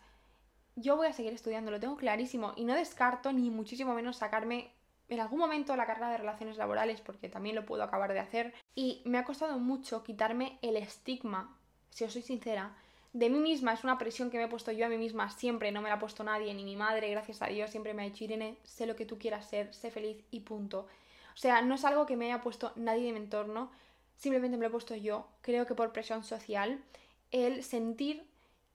yo 0.75 0.97
voy 0.97 1.07
a 1.07 1.13
seguir 1.13 1.33
estudiando, 1.33 1.71
lo 1.71 1.79
tengo 1.79 1.97
clarísimo. 1.97 2.53
Y 2.57 2.65
no 2.65 2.75
descarto 2.75 3.33
ni 3.33 3.49
muchísimo 3.49 3.95
menos 3.95 4.17
sacarme 4.17 4.73
en 5.09 5.21
algún 5.21 5.39
momento 5.39 5.77
la 5.77 5.87
carrera 5.87 6.11
de 6.11 6.19
relaciones 6.19 6.57
laborales 6.57 7.01
porque 7.01 7.29
también 7.29 7.55
lo 7.55 7.65
puedo 7.65 7.85
acabar 7.85 8.13
de 8.13 8.19
hacer. 8.19 8.55
Y 8.75 9.03
me 9.05 9.19
ha 9.19 9.25
costado 9.25 9.59
mucho 9.61 10.03
quitarme 10.03 10.59
el 10.63 10.77
estigma, 10.77 11.57
si 11.91 12.03
os 12.03 12.13
soy 12.13 12.23
sincera, 12.23 12.77
de 13.17 13.31
mí 13.31 13.39
misma, 13.39 13.73
es 13.73 13.83
una 13.83 13.97
presión 13.97 14.31
que 14.31 14.37
me 14.37 14.45
he 14.45 14.49
puesto 14.49 14.73
yo 14.73 14.85
a 14.85 14.91
mí 14.91 14.99
misma 14.99 15.31
siempre, 15.31 15.73
no 15.73 15.81
me 15.81 15.89
la 15.89 15.95
ha 15.95 15.99
puesto 15.99 16.23
nadie, 16.23 16.53
ni 16.53 16.65
mi 16.65 16.77
madre, 16.77 17.11
gracias 17.11 17.41
a 17.41 17.47
Dios, 17.47 17.71
siempre 17.71 17.95
me 17.95 18.03
ha 18.03 18.05
dicho, 18.05 18.25
Irene, 18.25 18.59
sé 18.65 18.87
lo 18.87 18.95
que 18.95 19.07
tú 19.07 19.19
quieras 19.19 19.49
ser, 19.49 19.73
sé 19.75 19.91
feliz 19.91 20.23
y 20.31 20.41
punto. 20.41 20.87
O 21.35 21.39
sea, 21.39 21.63
no 21.63 21.77
es 21.77 21.85
algo 21.87 22.05
que 22.05 22.15
me 22.15 22.27
haya 22.27 22.43
puesto 22.43 22.73
nadie 22.77 23.07
de 23.07 23.13
mi 23.13 23.19
entorno, 23.19 23.71
simplemente 24.19 24.59
me 24.59 24.65
lo 24.65 24.69
he 24.69 24.71
puesto 24.71 24.95
yo, 24.95 25.29
creo 25.41 25.65
que 25.65 25.75
por 25.75 25.93
presión 25.93 26.25
social, 26.25 26.85
el 27.31 27.65
sentir 27.65 28.27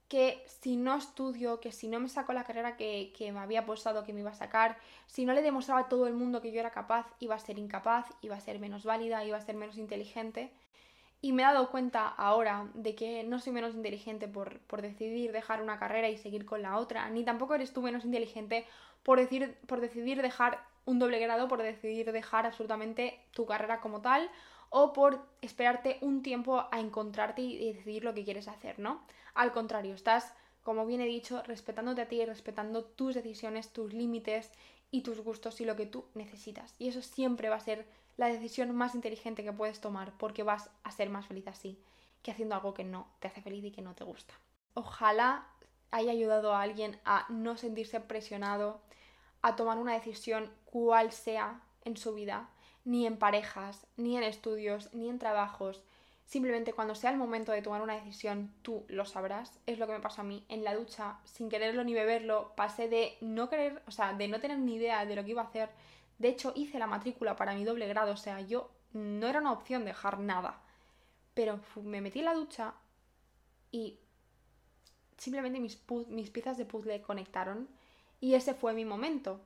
que 0.07 0.43
si 0.47 0.75
no 0.75 0.97
estudio, 0.97 1.59
que 1.59 1.71
si 1.71 1.87
no 1.87 1.99
me 1.99 2.09
saco 2.09 2.33
la 2.33 2.43
carrera 2.43 2.77
que, 2.77 3.13
que, 3.15 3.31
me 3.31 3.39
había 3.39 3.59
apostado 3.59 4.03
que 4.03 4.11
me 4.11 4.21
iba 4.21 4.31
a 4.31 4.35
sacar, 4.35 4.79
si 5.05 5.23
no 5.23 5.33
le 5.33 5.43
demostraba 5.43 5.81
a 5.81 5.87
todo 5.87 6.07
el 6.07 6.15
mundo 6.15 6.41
que 6.41 6.51
yo 6.51 6.59
era 6.59 6.71
capaz, 6.71 7.05
iba 7.19 7.35
a 7.35 7.39
ser 7.39 7.59
incapaz, 7.59 8.07
iba 8.21 8.35
a 8.35 8.41
ser 8.41 8.57
menos 8.59 8.85
válida, 8.85 9.23
iba 9.23 9.37
a 9.37 9.41
ser 9.41 9.55
menos 9.55 9.77
inteligente. 9.77 10.51
Y 11.21 11.33
me 11.33 11.43
he 11.43 11.45
dado 11.45 11.69
cuenta 11.69 12.07
ahora 12.07 12.67
de 12.73 12.95
que 12.95 13.23
no 13.23 13.39
soy 13.39 13.53
menos 13.53 13.75
inteligente 13.75 14.27
por, 14.27 14.59
por, 14.61 14.81
decidir 14.81 15.31
dejar 15.31 15.61
una 15.61 15.77
carrera 15.77 16.09
y 16.09 16.17
seguir 16.17 16.45
con 16.45 16.61
la 16.61 16.77
otra, 16.77 17.09
ni 17.09 17.23
tampoco 17.23 17.53
eres 17.53 17.73
tú 17.73 17.81
menos 17.81 18.05
inteligente 18.05 18.65
por, 19.03 19.19
decir, 19.19 19.57
por 19.67 19.81
decidir 19.81 20.21
dejar 20.21 20.63
un 20.85 20.99
doble 20.99 21.19
grado, 21.19 21.47
por 21.47 21.61
decidir 21.61 22.11
dejar 22.11 22.45
absolutamente 22.45 23.19
tu 23.31 23.45
carrera 23.45 23.81
como 23.81 24.01
tal, 24.01 24.29
o 24.69 24.93
por 24.93 25.21
esperarte 25.41 25.97
un 26.01 26.23
tiempo 26.23 26.65
a 26.71 26.79
encontrarte 26.79 27.41
y 27.41 27.73
decidir 27.73 28.03
lo 28.03 28.13
que 28.13 28.23
quieres 28.23 28.47
hacer, 28.47 28.79
¿no? 28.79 29.01
Al 29.33 29.51
contrario, 29.51 29.93
estás, 29.93 30.33
como 30.63 30.85
bien 30.85 31.01
he 31.01 31.05
dicho, 31.05 31.43
respetándote 31.43 32.01
a 32.01 32.07
ti, 32.07 32.23
respetando 32.25 32.85
tus 32.85 33.15
decisiones, 33.15 33.73
tus 33.73 33.93
límites 33.93 34.49
y 34.89 35.01
tus 35.01 35.19
gustos 35.19 35.59
y 35.59 35.65
lo 35.65 35.75
que 35.75 35.85
tú 35.85 36.05
necesitas. 36.15 36.73
Y 36.79 36.87
eso 36.87 37.01
siempre 37.01 37.49
va 37.49 37.57
a 37.57 37.61
ser 37.61 37.85
la 38.17 38.27
decisión 38.27 38.75
más 38.75 38.95
inteligente 38.95 39.43
que 39.43 39.53
puedes 39.53 39.81
tomar 39.81 40.13
porque 40.17 40.43
vas 40.43 40.69
a 40.83 40.91
ser 40.91 41.09
más 41.09 41.27
feliz 41.27 41.47
así 41.47 41.79
que 42.21 42.31
haciendo 42.31 42.55
algo 42.55 42.73
que 42.73 42.83
no 42.83 43.07
te 43.19 43.27
hace 43.27 43.41
feliz 43.41 43.63
y 43.65 43.71
que 43.71 43.81
no 43.81 43.95
te 43.95 44.03
gusta. 44.03 44.33
Ojalá 44.73 45.47
haya 45.91 46.11
ayudado 46.11 46.53
a 46.53 46.61
alguien 46.61 46.99
a 47.03 47.25
no 47.29 47.57
sentirse 47.57 47.99
presionado 47.99 48.79
a 49.41 49.55
tomar 49.55 49.77
una 49.77 49.93
decisión 49.93 50.51
cual 50.65 51.11
sea 51.11 51.61
en 51.83 51.97
su 51.97 52.13
vida, 52.13 52.49
ni 52.85 53.05
en 53.05 53.17
parejas, 53.17 53.87
ni 53.97 54.17
en 54.17 54.23
estudios, 54.23 54.93
ni 54.93 55.09
en 55.09 55.19
trabajos. 55.19 55.83
Simplemente 56.25 56.73
cuando 56.73 56.95
sea 56.95 57.11
el 57.11 57.17
momento 57.17 57.51
de 57.51 57.61
tomar 57.61 57.81
una 57.81 57.95
decisión, 57.95 58.53
tú 58.61 58.85
lo 58.87 59.05
sabrás. 59.05 59.59
Es 59.65 59.79
lo 59.79 59.87
que 59.87 59.93
me 59.93 59.99
pasó 59.99 60.21
a 60.21 60.25
mí 60.25 60.45
en 60.47 60.63
la 60.63 60.75
ducha, 60.75 61.17
sin 61.25 61.49
quererlo 61.49 61.83
ni 61.83 61.93
beberlo, 61.93 62.53
pasé 62.55 62.87
de 62.87 63.17
no 63.19 63.49
querer, 63.49 63.81
o 63.87 63.91
sea, 63.91 64.13
de 64.13 64.27
no 64.27 64.39
tener 64.39 64.59
ni 64.59 64.75
idea 64.75 65.05
de 65.05 65.15
lo 65.15 65.25
que 65.25 65.31
iba 65.31 65.41
a 65.41 65.45
hacer 65.45 65.69
de 66.21 66.29
hecho, 66.29 66.53
hice 66.55 66.77
la 66.77 66.85
matrícula 66.85 67.35
para 67.35 67.55
mi 67.55 67.63
doble 67.63 67.87
grado, 67.87 68.13
o 68.13 68.17
sea, 68.17 68.41
yo 68.41 68.69
no 68.93 69.27
era 69.27 69.39
una 69.39 69.51
opción 69.51 69.85
dejar 69.85 70.19
nada. 70.19 70.61
Pero 71.33 71.59
me 71.83 71.99
metí 71.99 72.19
en 72.19 72.25
la 72.25 72.33
ducha 72.35 72.75
y 73.71 73.99
simplemente 75.17 75.59
mis, 75.59 75.77
piezas 76.29 76.57
de 76.57 76.65
puzzle 76.65 77.01
conectaron 77.01 77.67
y 78.19 78.35
ese 78.35 78.53
fue 78.53 78.73
mi 78.73 78.85
momento. 78.85 79.41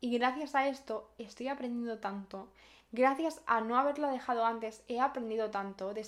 Y 0.00 0.16
gracias 0.18 0.54
a 0.54 0.68
esto 0.68 1.10
estoy 1.18 1.48
aprendiendo 1.48 1.98
tanto. 1.98 2.48
Gracias 2.92 3.40
a 3.46 3.60
no 3.60 3.76
haberlo 3.76 4.08
dejado 4.08 4.44
antes, 4.44 4.82
he 4.88 4.98
aprendido 4.98 5.50
tanto 5.50 5.94
de, 5.94 6.04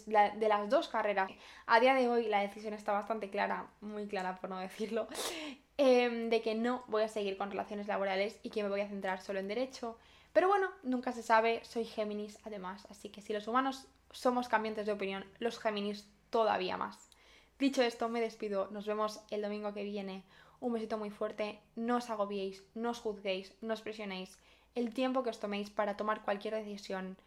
las 0.48 0.68
dos 0.68 0.88
carreras. 0.88 1.30
A 1.66 1.80
día 1.80 1.94
de 1.94 2.08
hoy 2.08 2.28
la 2.28 2.40
decisión 2.40 2.74
está 2.74 2.92
bastante 2.92 3.30
clara, 3.30 3.68
muy 3.80 4.06
clara 4.06 4.37
por 4.40 4.50
no 4.50 4.58
decirlo, 4.58 5.06
eh, 5.78 6.28
de 6.28 6.42
que 6.42 6.54
no 6.54 6.85
voy 6.88 7.02
a 7.02 7.08
seguir 7.08 7.37
con 7.37 7.50
relaciones 7.50 7.87
laborales 7.87 8.38
y 8.42 8.50
que 8.50 8.62
me 8.62 8.68
voy 8.68 8.80
a 8.80 8.88
centrar 8.88 9.20
solo 9.20 9.38
en 9.38 9.48
derecho. 9.48 9.96
Pero 10.33 10.49
bueno, 10.49 10.71
nunca 10.83 11.12
se 11.12 11.23
sabe, 11.23 11.62
soy 11.64 11.85
Géminis 11.85 12.38
además, 12.45 12.87
así 12.90 13.11
que 13.11 13.21
si 13.21 13.33
los 13.33 13.47
humanos 13.49 13.87
somos 14.11 14.49
cambiantes 14.49 14.87
de 14.87 14.92
opinión, 14.92 15.25
los 15.38 15.59
Géminis 15.59 16.09
todavía 16.31 16.77
más. 16.77 17.11
Dicho 17.59 17.83
esto, 17.83 18.09
me 18.09 18.21
despido, 18.21 18.68
nos 18.71 18.87
vemos 18.87 19.21
el 19.31 19.42
domingo 19.42 19.75
que 19.75 19.85
viene. 19.85 20.25
Un 20.61 20.73
besito 20.73 20.97
muy 20.97 21.11
fuerte, 21.11 21.61
no 21.77 21.97
os 21.97 22.09
agobiéis, 22.09 22.64
no 22.75 22.90
os 22.90 23.01
juzguéis, 23.01 23.53
no 23.61 23.75
os 23.75 23.83
presionéis. 23.83 24.38
El 24.75 24.95
tiempo 24.95 25.23
que 25.23 25.31
os 25.31 25.38
toméis 25.38 25.71
para 25.71 25.97
tomar 25.97 26.23
cualquier 26.23 26.55
decisión 26.55 27.18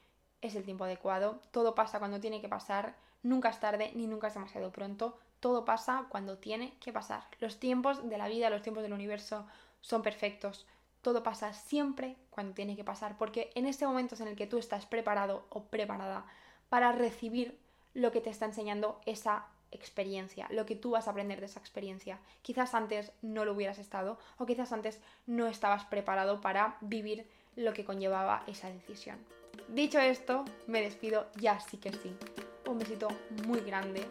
es 0.42 0.56
el 0.56 0.64
tiempo 0.64 0.86
adecuado. 0.86 1.40
Todo 1.52 1.76
pasa 1.76 2.00
cuando 2.00 2.20
tiene 2.20 2.42
que 2.42 2.50
pasar, 2.50 2.96
nunca 3.24 3.50
es 3.50 3.60
tarde 3.60 3.92
ni 3.94 4.08
nunca 4.08 4.28
es 4.28 4.34
demasiado 4.34 4.72
pronto. 4.72 5.20
Todo 5.40 5.64
pasa 5.64 6.08
cuando 6.10 6.38
tiene 6.40 6.74
que 6.80 6.92
pasar. 6.92 7.24
Los 7.40 7.60
tiempos 7.60 8.10
de 8.10 8.18
la 8.18 8.28
vida, 8.28 8.50
los 8.50 8.64
tiempos 8.64 8.84
del 8.84 8.94
universo 8.94 9.46
son 9.82 10.02
perfectos 10.02 10.66
todo 11.06 11.22
pasa 11.22 11.54
siempre 11.54 12.16
cuando 12.32 12.56
tiene 12.56 12.76
que 12.76 12.84
pasar, 12.84 13.16
porque 13.20 13.52
en 13.54 13.68
ese 13.68 13.86
momento 13.86 14.16
es 14.16 14.22
en 14.22 14.28
el 14.28 14.36
que 14.36 14.48
tú 14.48 14.58
estás 14.58 14.88
preparado 14.88 15.46
o 15.52 15.66
preparada 15.66 16.26
para 16.68 16.94
recibir 16.94 17.60
lo 17.94 18.12
que 18.12 18.22
te 18.22 18.32
está 18.32 18.46
enseñando 18.46 19.00
esa 19.06 19.46
experiencia, 19.70 20.48
lo 20.50 20.66
que 20.66 20.76
tú 20.76 20.90
vas 20.90 21.08
a 21.08 21.12
aprender 21.12 21.42
de 21.42 21.46
esa 21.46 21.60
experiencia. 21.60 22.18
Quizás 22.42 22.74
antes 22.74 23.12
no 23.22 23.46
lo 23.46 23.54
hubieras 23.54 23.78
estado 23.78 24.18
o 24.40 24.48
quizás 24.48 24.72
antes 24.72 25.00
no 25.28 25.46
estabas 25.46 25.86
preparado 25.86 26.42
para 26.42 26.78
vivir 26.82 27.30
lo 27.56 27.72
que 27.74 27.86
conllevaba 27.86 28.44
esa 28.48 28.72
decisión. 28.72 29.20
Dicho 29.68 30.00
esto, 30.00 30.44
me 30.66 30.82
despido 30.82 31.28
ya 31.36 31.60
sí 31.60 31.78
que 31.78 31.92
sí. 31.94 32.18
Un 32.66 32.80
besito 32.80 33.10
muy 33.46 33.60
grande. 33.60 34.04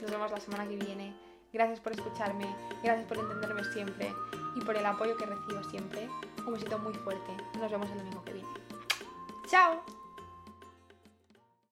Nos 0.00 0.10
vemos 0.10 0.32
la 0.32 0.40
semana 0.40 0.66
que 0.66 0.74
viene. 0.74 1.14
Gracias 1.52 1.80
por 1.80 1.92
escucharme, 1.92 2.46
gracias 2.82 3.06
por 3.06 3.18
entenderme 3.18 3.62
siempre 3.64 4.14
y 4.54 4.60
por 4.60 4.74
el 4.74 4.86
apoyo 4.86 5.16
que 5.18 5.26
recibo 5.26 5.62
siempre. 5.64 6.08
Un 6.46 6.54
besito 6.54 6.78
muy 6.78 6.94
fuerte. 6.94 7.36
Nos 7.58 7.70
vemos 7.70 7.90
el 7.90 7.98
domingo 7.98 8.24
que 8.24 8.32
viene. 8.32 8.48
¡Chao! 9.46 10.01